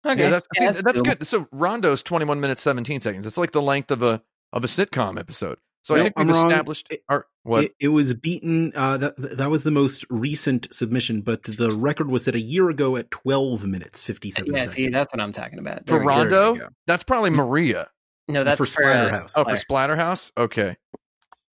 [0.06, 1.26] Okay, Yeah, that's, see, that's that's good.
[1.26, 3.26] So Rondo's 21 minutes 17 seconds.
[3.26, 4.22] It's like the length of a
[4.52, 5.58] of a sitcom episode.
[5.82, 8.72] So I think we've I'm established It- our what It, it was beaten.
[8.74, 12.68] Uh, that that was the most recent submission, but the record was set a year
[12.70, 14.74] ago at 12 minutes 57 Yeah, seconds.
[14.74, 15.80] see, that's what I'm talking about.
[15.80, 16.08] for There we go.
[16.08, 16.68] Ron- There you Rondo.
[16.86, 17.88] That's probably Maria.
[18.28, 19.32] No, that's for for, uh, Splatterhouse.
[19.36, 20.32] Oh, for Splatterhouse.
[20.36, 20.76] Okay.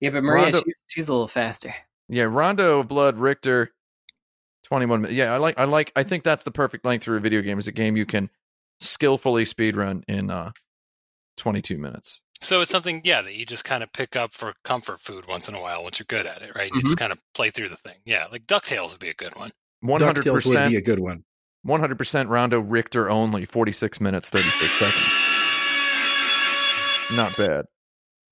[0.03, 1.73] Yeah, but Maria, Rondo- she's, she's a little faster.
[2.09, 3.71] Yeah, Rondo of Blood Richter,
[4.63, 5.17] twenty one minutes.
[5.17, 7.57] Yeah, I like I like I think that's the perfect length for a video game.
[7.57, 8.29] Is a game you can
[8.81, 10.51] skillfully speedrun in uh
[11.37, 12.21] twenty two minutes.
[12.41, 15.47] So it's something, yeah, that you just kind of pick up for comfort food once
[15.47, 16.69] in a while once you're good at it, right?
[16.75, 17.95] You just kind of play through the thing.
[18.03, 19.51] Yeah, like DuckTales would be a good one.
[19.79, 21.23] One hundred DuckTales would be a good one.
[21.61, 25.29] one hundred percent Rondo Richter only, forty six minutes, thirty six seconds.
[27.15, 27.65] Not bad.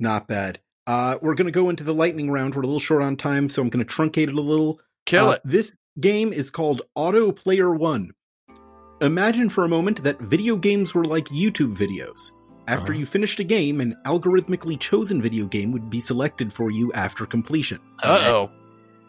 [0.01, 0.59] Not bad.
[0.87, 2.55] Uh, we're going to go into the lightning round.
[2.55, 4.79] We're a little short on time, so I'm going to truncate it a little.
[5.05, 5.41] Kill Uh, it.
[5.45, 8.11] This game is called Auto Player One.
[9.01, 12.31] Imagine for a moment that video games were like YouTube videos.
[12.67, 12.99] After Uh-huh.
[12.99, 17.25] you finished a game, an algorithmically chosen video game would be selected for you after
[17.25, 17.79] completion.
[18.03, 18.51] Uh oh.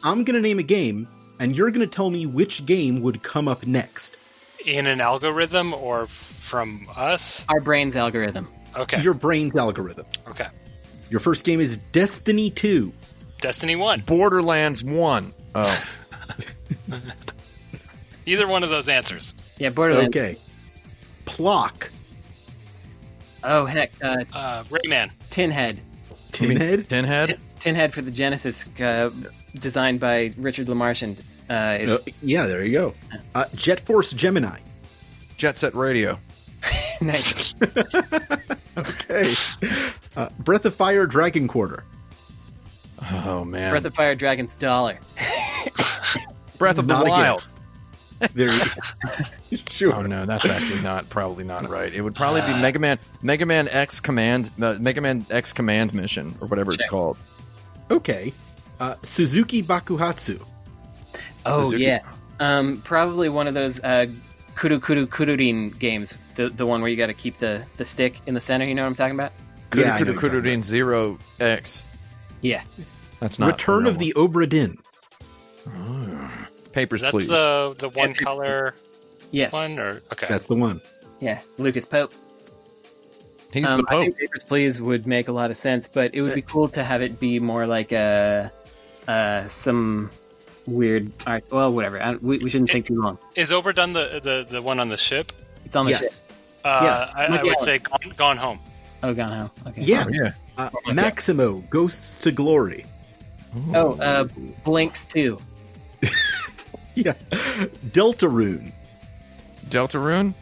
[0.04, 1.06] I'm going to name a game,
[1.38, 4.16] and you're going to tell me which game would come up next.
[4.66, 7.44] In an algorithm or f- from us?
[7.48, 8.48] Our brain's algorithm.
[8.76, 9.02] Okay.
[9.02, 10.06] Your brain's algorithm.
[10.28, 10.46] Okay.
[11.12, 12.90] Your first game is Destiny 2.
[13.42, 14.00] Destiny 1.
[14.00, 15.34] Borderlands one.
[15.54, 15.84] Oh.
[18.26, 19.34] Either one of those answers.
[19.58, 20.16] Yeah, Borderlands.
[20.16, 20.38] Okay.
[21.26, 21.90] Plok.
[23.44, 25.10] Oh heck, uh, Uh, Rayman.
[25.30, 25.78] Tinhead.
[26.40, 26.84] You mean Tinhead.
[26.86, 27.26] Tinhead?
[27.26, 29.10] Tin- Tinhead for the Genesis, uh,
[29.54, 31.20] designed by Richard Lemarchand.
[31.50, 32.94] Uh, Uh, yeah, there you go.
[33.34, 34.58] Uh, Jet Force Gemini.
[35.36, 36.18] Jet Set Radio.
[37.00, 37.54] nice.
[38.76, 39.34] Okay.
[40.16, 41.84] Uh, Breath of Fire Dragon Quarter.
[43.24, 43.70] Oh man.
[43.70, 44.98] Breath of Fire, Dragon's Dollar.
[46.58, 47.10] Breath of the Not again.
[47.12, 47.44] Wild.
[48.34, 48.60] There you
[49.50, 49.56] go.
[49.68, 49.94] sure.
[49.94, 51.92] Oh no, that's actually not probably not right.
[51.92, 55.92] It would probably be Mega Man Mega Man X Command uh, Mega Man X Command
[55.92, 57.16] Mission or whatever it's called.
[57.90, 58.32] Okay.
[58.78, 60.40] Uh, Suzuki Bakuhatsu.
[61.44, 61.82] Oh Suzuki.
[61.82, 62.02] yeah,
[62.38, 64.06] um, probably one of those uh,
[64.56, 66.14] Kuru Kuru Kururin games.
[66.36, 68.66] The the one where you got to keep the, the stick in the center.
[68.68, 69.32] You know what I'm talking about?
[69.74, 71.84] Yeah, I know Kudu what you're talking Kudu Zero X.
[72.40, 72.62] Yeah.
[73.20, 74.76] That's not Return of the Obra Dinn.
[75.64, 76.30] one.
[76.72, 77.28] Papers, That's please.
[77.28, 78.74] the the one Every- color
[79.30, 79.52] Yes.
[79.52, 80.26] one, or okay.
[80.28, 80.80] That's the one.
[81.20, 81.40] Yeah.
[81.58, 82.12] Lucas Pope.
[83.52, 86.22] He's Um, the I think Papers Please would make a lot of sense, but it
[86.22, 88.50] would be cool to have it be more like a
[89.06, 90.10] uh, some
[90.66, 92.00] weird All right, Well, whatever.
[92.02, 93.18] I, we, we shouldn't think too long.
[93.34, 95.32] Is Obra Dinn the, the the one on the ship?
[95.64, 96.02] It's on the ship.
[96.02, 96.22] yes.
[96.64, 97.12] Uh, Yeah.
[97.14, 98.58] I, I would say gone, gone home.
[99.02, 99.50] Oh, gone home.
[99.68, 99.82] Okay.
[99.82, 100.04] Yeah.
[100.06, 100.32] Oh, yeah.
[100.56, 102.84] Uh, Maximo Ghosts to Glory.
[103.74, 104.24] Oh, uh,
[104.64, 105.38] Blinx 2.
[106.94, 107.14] Yeah.
[107.90, 108.70] Deltarune.
[109.70, 110.34] Deltarune?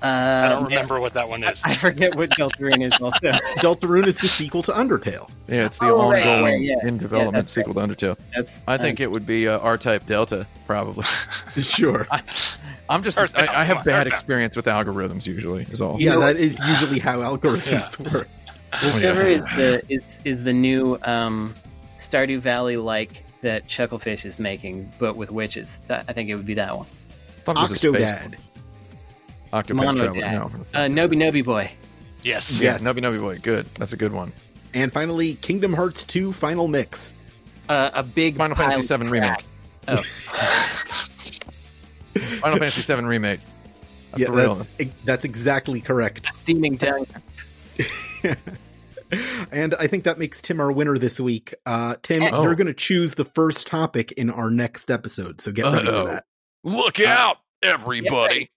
[0.00, 1.60] Uh, I don't man, remember what that one is.
[1.64, 3.18] I forget what Deltarune is also.
[3.60, 5.28] Deltarune is the sequel to Undertale.
[5.48, 6.86] Yeah, it's the Oh, ongoing right, yeah.
[6.86, 8.16] in development that's sequel to Undertale.
[8.38, 8.60] Oops.
[8.68, 11.04] I think it would be uh, R-Type Delta, probably.
[11.60, 12.06] Sure.
[12.90, 14.06] I'm just Earthbound, I, I have bad Earthbound.
[14.06, 15.62] experience with algorithms usually.
[15.64, 16.00] Is all.
[16.00, 18.28] Yeah, that is usually how algorithms work.
[18.94, 21.54] Whichever is the is is the new um,
[21.98, 25.80] Stardew Valley like that Chucklefish is making, but with witches.
[25.88, 26.86] That, I think it would be that one.
[27.44, 28.40] Thought it was a space Octodad.
[29.50, 29.62] One.
[29.64, 30.20] Octopad Traveler.
[30.22, 30.32] Monodad.
[30.32, 30.50] No.
[30.74, 31.70] Uh, Noby Noby Boy.
[32.22, 32.60] yes.
[32.60, 32.84] Yeah, Yes.
[32.86, 33.38] Nubby Nubby Boy.
[33.38, 33.66] Good.
[33.74, 34.32] That's a good one.
[34.74, 37.14] And finally, Kingdom Hearts 2 Final Mix.
[37.68, 39.42] Uh, a big Final pile Fantasy of VII crap.
[39.88, 40.04] remake.
[42.40, 43.40] Final Fantasy VII remake.
[44.10, 44.68] That's yeah, the real that's,
[45.04, 46.26] that's exactly correct.
[46.34, 47.06] Steaming tongue.
[49.50, 51.54] And I think that makes Tim our winner this week.
[51.64, 52.42] Uh, Tim, Oh.
[52.42, 56.00] you're going to choose the first topic in our next episode, so get ready Uh-oh.
[56.04, 56.24] for that.
[56.62, 58.50] Look Uh, out, everybody.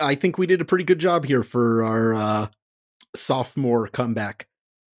[0.00, 2.46] I think we did a pretty good job here for our uh,
[3.14, 4.46] sophomore comeback.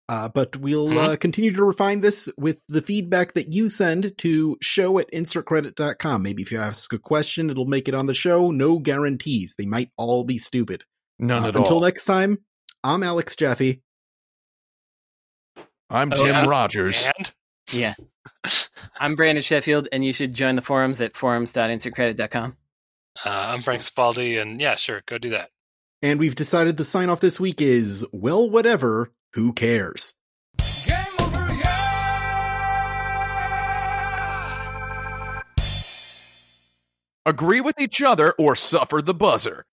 [0.08, 4.56] Uh, but we'll uh, continue to refine this with the feedback that you send to
[4.62, 6.22] show at insertcredit.com.
[6.22, 8.52] Maybe if you ask a question, it'll make it on the show.
[8.52, 9.56] No guarantees.
[9.58, 10.84] They might all be stupid.
[11.18, 11.66] None Uh, at until all.
[11.66, 12.38] Until next time,
[12.84, 13.82] I'm Alex Jaffe.
[15.90, 16.46] I'm Oh, Tim yeah.
[16.46, 17.08] Rogers.
[17.18, 17.32] And
[17.72, 17.94] Yeah.
[19.00, 22.56] I'm Brandon Sheffield, and you should join the forums at forums.insertcredit.com.
[23.24, 25.50] uh, I'm Frank Cifaldi, and yeah, sure, go do that.
[26.02, 29.12] And we've decided the sign off this week is, well, whatever.
[29.32, 30.14] Who cares?
[37.26, 39.66] Agree with each other or suffer the buzzer.